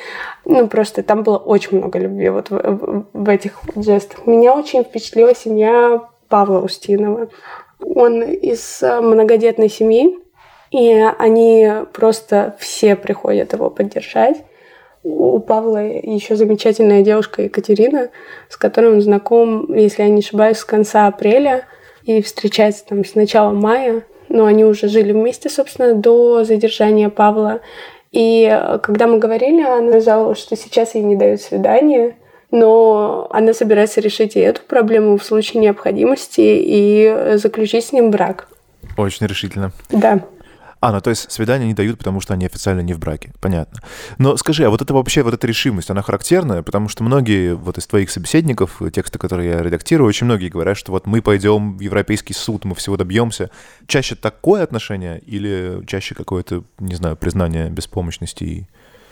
Ну, 0.45 0.67
просто 0.67 1.03
там 1.03 1.23
было 1.23 1.37
очень 1.37 1.77
много 1.77 1.97
любви 1.97 2.29
вот 2.29 2.49
в, 2.49 3.05
в, 3.13 3.29
этих 3.29 3.63
вот 3.63 3.83
жестах. 3.83 4.27
Меня 4.27 4.53
очень 4.53 4.83
впечатлила 4.83 5.33
семья 5.33 6.01
Павла 6.27 6.59
Устинова. 6.59 7.29
Он 7.79 8.21
из 8.23 8.81
многодетной 8.81 9.69
семьи, 9.69 10.19
и 10.71 11.05
они 11.17 11.69
просто 11.93 12.57
все 12.59 12.97
приходят 12.97 13.53
его 13.53 13.69
поддержать. 13.69 14.43
У 15.03 15.39
Павла 15.39 15.77
еще 15.77 16.35
замечательная 16.35 17.03
девушка 17.03 17.43
Екатерина, 17.43 18.09
с 18.49 18.57
которой 18.57 18.91
он 18.91 19.01
знаком, 19.01 19.73
если 19.73 20.03
я 20.03 20.09
не 20.09 20.19
ошибаюсь, 20.19 20.57
с 20.57 20.65
конца 20.65 21.07
апреля 21.07 21.65
и 22.07 22.21
встречается 22.21 22.85
там 22.85 23.05
с 23.05 23.13
начала 23.13 23.51
мая. 23.51 24.03
но 24.29 24.45
они 24.45 24.65
уже 24.65 24.87
жили 24.87 25.11
вместе, 25.13 25.49
собственно, 25.49 25.93
до 25.93 26.43
задержания 26.43 27.09
Павла. 27.09 27.61
И 28.11 28.49
когда 28.83 29.07
мы 29.07 29.19
говорили, 29.19 29.61
она 29.61 29.91
сказала, 29.91 30.35
что 30.35 30.55
сейчас 30.55 30.95
ей 30.95 31.03
не 31.03 31.15
дают 31.15 31.41
свидание, 31.41 32.15
но 32.51 33.27
она 33.29 33.53
собирается 33.53 34.01
решить 34.01 34.35
и 34.35 34.39
эту 34.39 34.61
проблему 34.61 35.17
в 35.17 35.23
случае 35.23 35.61
необходимости 35.61 36.41
и 36.41 37.35
заключить 37.35 37.85
с 37.85 37.91
ним 37.93 38.11
брак. 38.11 38.49
Очень 38.97 39.27
решительно. 39.27 39.71
Да. 39.89 40.21
А, 40.79 40.91
ну 40.91 41.01
то 41.01 41.09
есть 41.09 41.31
свидания 41.31 41.65
не 41.65 41.73
дают, 41.73 41.97
потому 41.97 42.21
что 42.21 42.33
они 42.33 42.45
официально 42.45 42.81
не 42.81 42.93
в 42.93 42.99
браке. 42.99 43.33
Понятно. 43.41 43.81
Но 44.17 44.37
скажи, 44.37 44.65
а 44.65 44.69
вот 44.69 44.81
это 44.81 44.93
вообще, 44.93 45.23
вот 45.23 45.33
эта 45.33 45.47
решимость, 45.47 45.89
она 45.89 46.01
характерная? 46.01 46.61
Потому 46.61 46.87
что 46.89 47.03
многие 47.03 47.55
вот 47.55 47.77
из 47.77 47.87
твоих 47.87 48.11
собеседников, 48.11 48.81
тексты, 48.93 49.17
которые 49.17 49.49
я 49.51 49.63
редактирую, 49.63 50.07
очень 50.07 50.25
многие 50.25 50.49
говорят, 50.49 50.77
что 50.77 50.91
вот 50.91 51.07
мы 51.07 51.21
пойдем 51.21 51.77
в 51.77 51.81
Европейский 51.81 52.33
суд, 52.33 52.65
мы 52.65 52.75
всего 52.75 52.97
добьемся. 52.97 53.49
Чаще 53.87 54.15
такое 54.15 54.63
отношение 54.63 55.19
или 55.19 55.83
чаще 55.87 56.15
какое-то, 56.15 56.63
не 56.79 56.95
знаю, 56.95 57.15
признание 57.15 57.69
беспомощности 57.69 58.67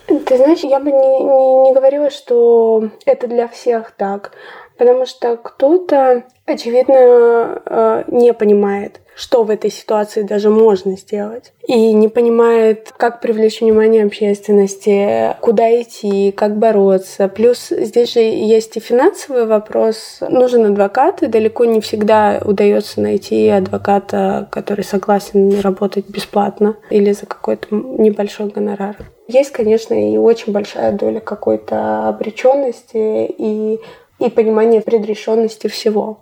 ты 0.07 0.37
знаешь, 0.37 0.59
я 0.59 0.79
бы 0.79 0.91
не, 0.91 1.19
не, 1.23 1.61
не 1.63 1.73
говорила, 1.73 2.09
что 2.09 2.89
это 3.05 3.27
для 3.27 3.47
всех 3.47 3.91
так, 3.91 4.31
потому 4.77 5.05
что 5.05 5.37
кто-то, 5.37 6.23
очевидно, 6.45 7.61
э, 7.65 8.03
не 8.07 8.33
понимает, 8.33 9.01
что 9.15 9.43
в 9.43 9.49
этой 9.49 9.71
ситуации 9.71 10.21
даже 10.21 10.49
можно 10.49 10.97
сделать. 10.97 11.53
И 11.67 11.93
не 11.93 12.09
понимает, 12.09 12.93
как 12.97 13.21
привлечь 13.21 13.61
внимание 13.61 14.03
общественности, 14.03 15.35
куда 15.39 15.81
идти, 15.81 16.31
как 16.31 16.57
бороться. 16.57 17.27
Плюс 17.29 17.69
здесь 17.69 18.13
же 18.13 18.19
есть 18.19 18.75
и 18.75 18.81
финансовый 18.81 19.45
вопрос. 19.45 20.19
Нужен 20.21 20.65
адвокат, 20.65 21.23
и 21.23 21.27
далеко 21.27 21.65
не 21.65 21.79
всегда 21.79 22.41
удается 22.43 22.99
найти 23.01 23.47
адвоката, 23.47 24.49
который 24.51 24.83
согласен 24.83 25.61
работать 25.61 26.09
бесплатно 26.09 26.75
или 26.89 27.13
за 27.13 27.25
какой-то 27.25 27.67
небольшой 27.71 28.47
гонорар. 28.47 28.97
Есть, 29.27 29.51
конечно, 29.51 29.93
и 29.93 30.17
очень 30.17 30.53
большая 30.53 30.91
доля 30.91 31.19
какой-то 31.19 32.07
обреченности 32.07 33.25
и, 33.25 33.79
и 34.19 34.29
понимания 34.29 34.81
предрешенности 34.81 35.67
всего. 35.67 36.19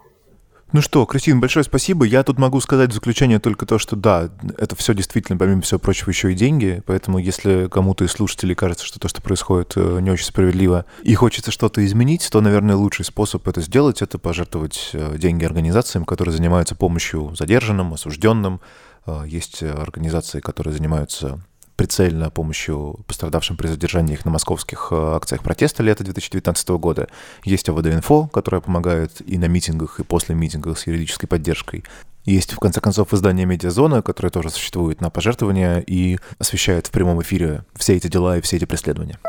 Ну 0.73 0.81
что, 0.81 1.05
Кристина, 1.05 1.39
большое 1.39 1.63
спасибо. 1.63 2.03
Я 2.03 2.23
тут 2.23 2.39
могу 2.39 2.59
сказать 2.59 2.89
в 2.89 2.93
заключение 2.95 3.37
только 3.37 3.67
то, 3.67 3.77
что 3.77 3.95
да, 3.95 4.31
это 4.57 4.75
все 4.75 4.95
действительно, 4.95 5.37
помимо 5.37 5.61
всего 5.61 5.79
прочего, 5.79 6.09
еще 6.09 6.31
и 6.31 6.35
деньги. 6.35 6.81
Поэтому 6.87 7.19
если 7.19 7.67
кому-то 7.67 8.05
из 8.05 8.11
слушателей 8.11 8.55
кажется, 8.55 8.83
что 8.83 8.99
то, 8.99 9.07
что 9.07 9.21
происходит, 9.21 9.73
э, 9.75 9.99
не 10.01 10.09
очень 10.09 10.25
справедливо, 10.25 10.85
и 11.03 11.13
хочется 11.13 11.51
что-то 11.51 11.85
изменить, 11.85 12.27
то, 12.31 12.41
наверное, 12.41 12.75
лучший 12.75 13.05
способ 13.05 13.47
это 13.47 13.61
сделать— 13.61 14.01
это 14.01 14.17
пожертвовать 14.17 14.89
э, 14.93 15.19
деньги 15.19 15.45
организациям, 15.45 16.05
которые 16.05 16.35
занимаются 16.35 16.73
помощью 16.73 17.35
задержанным, 17.35 17.93
осужденным. 17.93 18.59
Э, 19.05 19.25
есть 19.27 19.61
организации, 19.61 20.39
которые 20.39 20.73
занимаются 20.73 21.39
прицельно 21.75 22.29
помощью 22.29 22.99
пострадавшим 23.07 23.57
при 23.57 23.67
задержании 23.67 24.13
их 24.13 24.25
на 24.25 24.31
московских 24.31 24.89
э, 24.91 24.95
акциях 24.95 25.43
протеста 25.43 25.83
лета 25.83 26.03
2019 26.03 26.69
года. 26.69 27.07
Есть 27.43 27.69
АВД-инфо, 27.69 28.27
которая 28.27 28.61
помогает 28.61 29.21
и 29.25 29.37
на 29.37 29.45
митингах, 29.45 29.99
и 29.99 30.03
после 30.03 30.35
митингов 30.35 30.79
с 30.79 30.87
юридической 30.87 31.27
поддержкой. 31.27 31.83
Есть, 32.25 32.53
в 32.53 32.59
конце 32.59 32.79
концов, 32.79 33.13
издание 33.13 33.45
«Медиазона», 33.45 34.01
которое 34.01 34.29
тоже 34.29 34.49
существует 34.49 35.01
на 35.01 35.09
пожертвования 35.09 35.79
и 35.79 36.17
освещает 36.39 36.87
в 36.87 36.91
прямом 36.91 37.21
эфире 37.21 37.65
все 37.75 37.95
эти 37.95 38.07
дела 38.07 38.37
и 38.37 38.41
все 38.41 38.55
эти 38.57 38.65
преследования. 38.65 39.19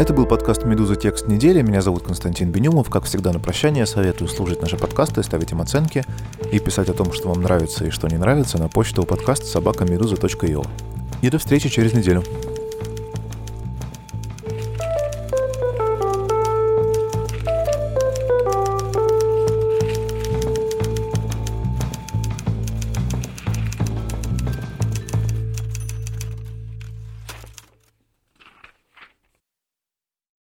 Это 0.00 0.14
был 0.14 0.24
подкаст 0.24 0.64
«Медуза. 0.64 0.96
Текст 0.96 1.26
недели». 1.26 1.60
Меня 1.60 1.82
зовут 1.82 2.04
Константин 2.04 2.50
Бенюмов. 2.50 2.88
Как 2.88 3.04
всегда, 3.04 3.34
на 3.34 3.38
прощание 3.38 3.84
советую 3.84 4.28
слушать 4.28 4.62
наши 4.62 4.78
подкасты, 4.78 5.22
ставить 5.22 5.52
им 5.52 5.60
оценки 5.60 6.06
и 6.50 6.58
писать 6.58 6.88
о 6.88 6.94
том, 6.94 7.12
что 7.12 7.28
вам 7.28 7.42
нравится 7.42 7.84
и 7.84 7.90
что 7.90 8.08
не 8.08 8.16
нравится, 8.16 8.56
на 8.56 8.70
почту 8.70 9.02
подкаст 9.02 9.44
собакамедуза.io. 9.44 10.66
И 11.20 11.28
до 11.28 11.38
встречи 11.38 11.68
через 11.68 11.92
неделю. 11.92 12.24